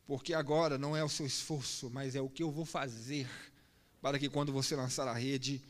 Porque 0.06 0.34
agora 0.34 0.76
não 0.76 0.94
é 0.94 1.02
o 1.02 1.08
seu 1.08 1.24
esforço, 1.24 1.88
mas 1.88 2.14
é 2.14 2.20
o 2.20 2.28
que 2.28 2.42
eu 2.42 2.50
vou 2.50 2.66
fazer 2.66 3.26
para 4.02 4.18
que 4.18 4.28
quando 4.28 4.52
você 4.52 4.76
lançar 4.76 5.08
a 5.08 5.14
rede, 5.14 5.62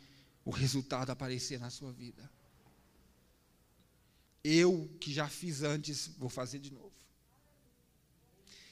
o 0.49 0.51
resultado 0.51 1.11
aparecer 1.11 1.61
na 1.61 1.69
sua 1.69 1.93
vida. 1.93 2.25
Eu 4.43 4.89
que 4.99 5.13
já 5.13 5.29
fiz 5.29 5.63
antes, 5.63 6.09
vou 6.17 6.31
fazer 6.31 6.59
de 6.59 6.73
novo. 6.73 6.95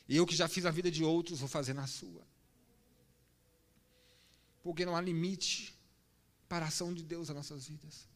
Eu 0.08 0.24
que 0.24 0.34
já 0.34 0.48
fiz 0.48 0.64
a 0.64 0.70
vida 0.70 0.90
de 0.90 1.04
outros, 1.04 1.40
vou 1.40 1.50
fazer 1.50 1.74
na 1.74 1.86
sua. 1.86 2.26
Porque 4.62 4.86
não 4.86 4.96
há 4.96 5.02
limite 5.02 5.78
para 6.48 6.64
a 6.64 6.68
ação 6.68 6.94
de 6.94 7.02
Deus 7.02 7.28
nas 7.28 7.36
nossas 7.36 7.66
vidas. 7.66 8.08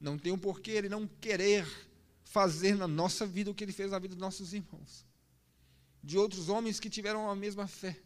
Não 0.00 0.16
tem 0.16 0.32
um 0.32 0.38
porquê 0.38 0.70
ele 0.70 0.88
não 0.88 1.06
querer 1.06 1.66
fazer 2.24 2.74
na 2.74 2.88
nossa 2.88 3.26
vida 3.26 3.50
o 3.50 3.54
que 3.54 3.64
ele 3.64 3.72
fez 3.80 3.90
na 3.90 3.98
vida 3.98 4.14
dos 4.14 4.22
nossos 4.22 4.54
irmãos. 4.54 5.04
De 6.02 6.16
outros 6.16 6.48
homens 6.48 6.80
que 6.80 6.88
tiveram 6.88 7.28
a 7.28 7.36
mesma 7.36 7.66
fé. 7.66 8.00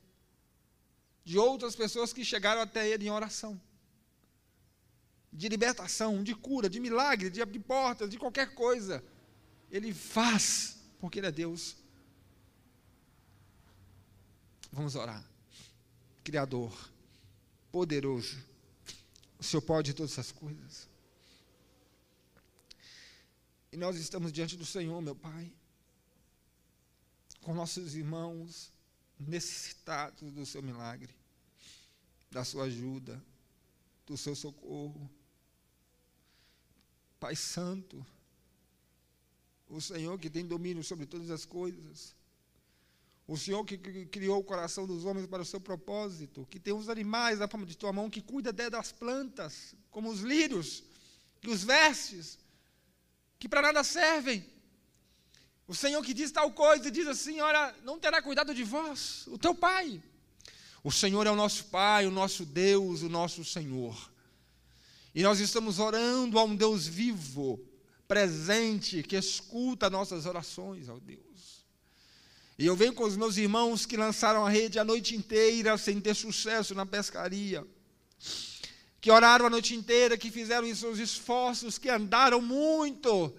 De 1.24 1.38
outras 1.38 1.76
pessoas 1.76 2.12
que 2.12 2.24
chegaram 2.24 2.62
até 2.62 2.88
ele 2.88 3.06
em 3.06 3.10
oração. 3.12 3.60
De 5.34 5.48
libertação, 5.48 6.22
de 6.22 6.34
cura, 6.34 6.70
de 6.70 6.78
milagre, 6.78 7.28
de 7.28 7.42
abrir 7.42 7.58
portas, 7.58 8.08
de 8.08 8.16
qualquer 8.16 8.54
coisa. 8.54 9.04
Ele 9.70 9.92
faz, 9.92 10.78
porque 11.00 11.18
ele 11.18 11.26
é 11.26 11.32
Deus. 11.32 11.76
Vamos 14.72 14.94
orar. 14.94 15.22
Criador, 16.22 16.72
poderoso, 17.70 18.42
o 19.38 19.42
Senhor 19.42 19.62
pode 19.62 19.92
todas 19.92 20.12
essas 20.12 20.32
coisas. 20.32 20.88
E 23.72 23.76
nós 23.76 23.96
estamos 23.96 24.32
diante 24.32 24.56
do 24.56 24.64
Senhor, 24.64 25.02
meu 25.02 25.16
Pai, 25.16 25.52
com 27.42 27.52
nossos 27.52 27.96
irmãos 27.96 28.72
necessitados 29.18 30.32
do 30.32 30.46
seu 30.46 30.62
milagre, 30.62 31.14
da 32.30 32.44
sua 32.44 32.64
ajuda, 32.64 33.22
do 34.06 34.16
seu 34.16 34.34
socorro. 34.34 35.10
Pai 37.24 37.34
Santo, 37.34 38.04
o 39.66 39.80
Senhor 39.80 40.18
que 40.18 40.28
tem 40.28 40.44
domínio 40.44 40.84
sobre 40.84 41.06
todas 41.06 41.30
as 41.30 41.46
coisas, 41.46 42.14
o 43.26 43.34
Senhor 43.38 43.64
que 43.64 43.78
criou 43.78 44.40
o 44.40 44.44
coração 44.44 44.86
dos 44.86 45.06
homens 45.06 45.26
para 45.26 45.40
o 45.40 45.44
seu 45.46 45.58
propósito, 45.58 46.46
que 46.50 46.60
tem 46.60 46.74
os 46.74 46.90
animais 46.90 47.38
na 47.38 47.48
palma 47.48 47.64
de 47.64 47.78
tua 47.78 47.94
mão, 47.94 48.10
que 48.10 48.20
cuida 48.20 48.52
das 48.52 48.92
plantas, 48.92 49.74
como 49.90 50.10
os 50.10 50.20
lírios, 50.20 50.82
que 51.40 51.48
os 51.48 51.64
vestes, 51.64 52.38
que 53.38 53.48
para 53.48 53.62
nada 53.62 53.82
servem. 53.82 54.44
O 55.66 55.74
Senhor 55.74 56.04
que 56.04 56.12
diz 56.12 56.30
tal 56.30 56.52
coisa, 56.52 56.90
diz 56.90 57.06
assim: 57.06 57.40
Olha, 57.40 57.74
não 57.84 57.98
terá 57.98 58.20
cuidado 58.20 58.54
de 58.54 58.64
vós, 58.64 59.26
o 59.28 59.38
teu 59.38 59.54
Pai. 59.54 59.98
O 60.82 60.92
Senhor 60.92 61.26
é 61.26 61.30
o 61.30 61.36
nosso 61.36 61.64
Pai, 61.70 62.06
o 62.06 62.10
nosso 62.10 62.44
Deus, 62.44 63.00
o 63.00 63.08
nosso 63.08 63.42
Senhor. 63.42 64.12
E 65.14 65.22
nós 65.22 65.40
estamos 65.40 65.78
orando 65.78 66.38
a 66.38 66.44
um 66.44 66.56
Deus 66.56 66.86
vivo, 66.86 67.60
presente, 68.08 69.02
que 69.02 69.16
escuta 69.16 69.88
nossas 69.88 70.26
orações 70.26 70.88
ao 70.88 70.98
Deus. 70.98 71.64
E 72.58 72.66
eu 72.66 72.76
venho 72.76 72.94
com 72.94 73.04
os 73.04 73.16
meus 73.16 73.36
irmãos 73.36 73.86
que 73.86 73.96
lançaram 73.96 74.46
a 74.46 74.50
rede 74.50 74.78
a 74.78 74.84
noite 74.84 75.14
inteira 75.14 75.76
sem 75.78 76.00
ter 76.00 76.14
sucesso 76.14 76.74
na 76.74 76.86
pescaria 76.86 77.66
que 79.04 79.10
oraram 79.10 79.44
a 79.44 79.50
noite 79.50 79.74
inteira, 79.74 80.16
que 80.16 80.30
fizeram 80.30 80.66
os 80.66 80.78
seus 80.78 80.98
esforços, 80.98 81.76
que 81.76 81.90
andaram 81.90 82.40
muito, 82.40 83.34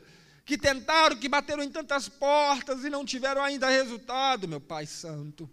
que 0.46 0.60
tentaram, 0.60 1.16
que 1.16 1.28
bateram 1.28 1.64
em 1.64 1.72
tantas 1.72 2.08
portas 2.08 2.86
e 2.86 2.90
não 2.92 3.04
tiveram 3.04 3.42
ainda 3.42 3.68
resultado, 3.68 4.48
meu 4.48 4.62
Pai 4.62 4.86
Santo. 4.86 5.50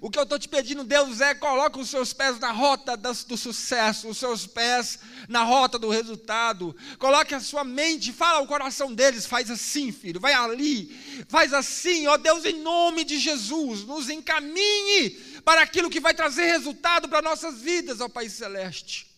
O 0.00 0.10
que 0.10 0.18
eu 0.18 0.24
estou 0.24 0.38
te 0.38 0.48
pedindo, 0.48 0.84
Deus, 0.84 1.20
é 1.20 1.34
coloque 1.34 1.78
os 1.78 1.88
seus 1.88 2.12
pés 2.12 2.38
na 2.38 2.50
rota 2.50 2.96
do 2.96 3.36
sucesso, 3.36 4.08
os 4.08 4.18
seus 4.18 4.46
pés 4.46 4.98
na 5.26 5.42
rota 5.42 5.78
do 5.78 5.88
resultado. 5.88 6.76
Coloque 6.98 7.34
a 7.34 7.40
sua 7.40 7.64
mente, 7.64 8.12
fala 8.12 8.38
ao 8.38 8.46
coração 8.46 8.92
deles, 8.92 9.24
faz 9.24 9.50
assim, 9.50 9.90
filho, 9.90 10.20
vai 10.20 10.34
ali, 10.34 10.94
faz 11.28 11.54
assim, 11.54 12.06
ó 12.06 12.18
Deus, 12.18 12.44
em 12.44 12.60
nome 12.60 13.04
de 13.04 13.18
Jesus, 13.18 13.84
nos 13.84 14.10
encaminhe 14.10 15.10
para 15.44 15.62
aquilo 15.62 15.88
que 15.88 16.00
vai 16.00 16.12
trazer 16.12 16.44
resultado 16.44 17.08
para 17.08 17.22
nossas 17.22 17.60
vidas, 17.60 18.00
ó 18.00 18.08
Pai 18.08 18.28
Celeste. 18.28 19.13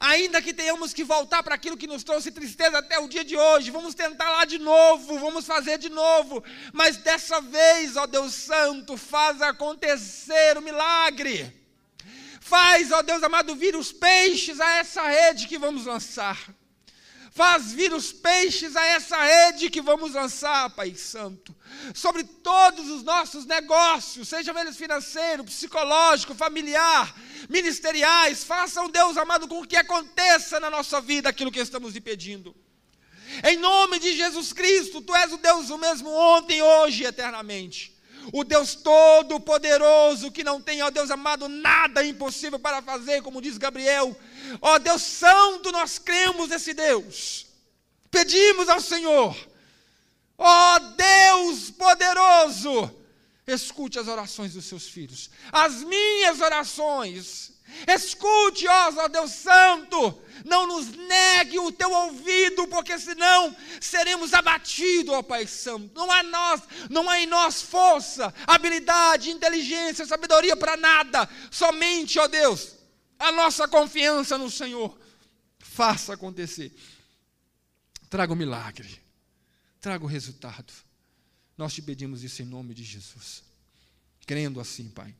Ainda 0.00 0.42
que 0.42 0.52
tenhamos 0.52 0.92
que 0.92 1.02
voltar 1.02 1.42
para 1.42 1.54
aquilo 1.54 1.76
que 1.76 1.86
nos 1.86 2.04
trouxe 2.04 2.30
tristeza 2.30 2.78
até 2.78 2.98
o 2.98 3.08
dia 3.08 3.24
de 3.24 3.36
hoje, 3.36 3.70
vamos 3.70 3.94
tentar 3.94 4.30
lá 4.30 4.44
de 4.44 4.58
novo, 4.58 5.18
vamos 5.18 5.46
fazer 5.46 5.78
de 5.78 5.88
novo, 5.88 6.44
mas 6.72 6.96
dessa 6.98 7.40
vez, 7.40 7.96
ó 7.96 8.06
Deus 8.06 8.34
Santo, 8.34 8.96
faz 8.96 9.40
acontecer 9.40 10.56
o 10.58 10.62
milagre. 10.62 11.54
Faz, 12.40 12.92
ó 12.92 13.02
Deus 13.02 13.22
amado, 13.22 13.54
vir 13.54 13.76
os 13.76 13.92
peixes 13.92 14.60
a 14.60 14.76
essa 14.76 15.02
rede 15.02 15.46
que 15.46 15.58
vamos 15.58 15.84
lançar. 15.84 16.38
Faz 17.38 17.72
vir 17.72 17.92
os 17.94 18.10
peixes 18.10 18.74
a 18.74 18.84
essa 18.84 19.16
rede 19.22 19.70
que 19.70 19.80
vamos 19.80 20.12
lançar, 20.12 20.70
Pai 20.70 20.96
Santo. 20.96 21.54
Sobre 21.94 22.24
todos 22.24 22.90
os 22.90 23.04
nossos 23.04 23.46
negócios, 23.46 24.26
sejam 24.26 24.58
eles 24.58 24.76
financeiro, 24.76 25.44
psicológico, 25.44 26.34
familiar, 26.34 27.14
ministeriais, 27.48 28.42
façam, 28.42 28.90
Deus 28.90 29.16
amado, 29.16 29.46
com 29.46 29.64
que 29.64 29.76
aconteça 29.76 30.58
na 30.58 30.68
nossa 30.68 31.00
vida 31.00 31.28
aquilo 31.28 31.52
que 31.52 31.60
estamos 31.60 31.94
lhe 31.94 32.00
pedindo. 32.00 32.56
Em 33.44 33.56
nome 33.56 34.00
de 34.00 34.16
Jesus 34.16 34.52
Cristo, 34.52 35.00
Tu 35.00 35.14
és 35.14 35.32
o 35.32 35.36
Deus 35.36 35.70
o 35.70 35.78
mesmo 35.78 36.10
ontem, 36.10 36.60
hoje 36.60 37.04
e 37.04 37.06
eternamente. 37.06 37.96
O 38.32 38.42
Deus 38.42 38.74
Todo-Poderoso, 38.74 40.32
que 40.32 40.42
não 40.42 40.60
tem, 40.60 40.82
ó 40.82 40.90
Deus 40.90 41.08
amado, 41.08 41.48
nada 41.48 42.04
impossível 42.04 42.58
para 42.58 42.82
fazer, 42.82 43.22
como 43.22 43.40
diz 43.40 43.56
Gabriel, 43.56 44.18
Ó 44.60 44.78
Deus 44.78 45.02
Santo, 45.02 45.72
nós 45.72 45.98
cremos 45.98 46.48
nesse 46.48 46.74
Deus. 46.74 47.46
Pedimos 48.10 48.68
ao 48.68 48.80
Senhor, 48.80 49.36
ó 50.36 50.78
Deus 50.78 51.70
poderoso, 51.70 52.90
escute 53.46 53.98
as 53.98 54.08
orações 54.08 54.54
dos 54.54 54.64
seus 54.64 54.88
filhos, 54.88 55.30
as 55.52 55.82
minhas 55.82 56.40
orações. 56.40 57.52
Escute, 57.86 58.66
ó 58.66 59.08
Deus 59.08 59.30
Santo, 59.30 60.18
não 60.42 60.66
nos 60.66 60.88
negue 60.88 61.58
o 61.58 61.70
teu 61.70 61.92
ouvido, 61.92 62.66
porque 62.66 62.98
senão 62.98 63.54
seremos 63.78 64.32
abatidos, 64.32 65.14
ó 65.14 65.22
Pai 65.22 65.46
Santo. 65.46 65.90
Não 65.94 66.10
há 66.10 66.22
nós, 66.22 66.62
não 66.88 67.10
há 67.10 67.20
em 67.20 67.26
nós 67.26 67.60
força, 67.60 68.32
habilidade, 68.46 69.30
inteligência, 69.30 70.06
sabedoria 70.06 70.56
para 70.56 70.78
nada. 70.78 71.28
Somente, 71.50 72.18
ó 72.18 72.26
Deus, 72.26 72.77
a 73.18 73.32
nossa 73.32 73.66
confiança 73.66 74.38
no 74.38 74.50
Senhor. 74.50 74.98
Faça 75.58 76.14
acontecer. 76.14 76.74
Traga 78.08 78.32
o 78.32 78.34
um 78.34 78.38
milagre. 78.38 79.00
Traga 79.80 80.04
o 80.04 80.08
resultado. 80.08 80.72
Nós 81.56 81.74
te 81.74 81.82
pedimos 81.82 82.22
isso 82.22 82.42
em 82.42 82.46
nome 82.46 82.74
de 82.74 82.84
Jesus. 82.84 83.42
Crendo 84.26 84.60
assim, 84.60 84.88
Pai, 84.88 85.14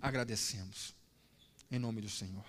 agradecemos. 0.00 0.94
Em 1.70 1.78
nome 1.78 2.00
do 2.00 2.08
Senhor. 2.08 2.44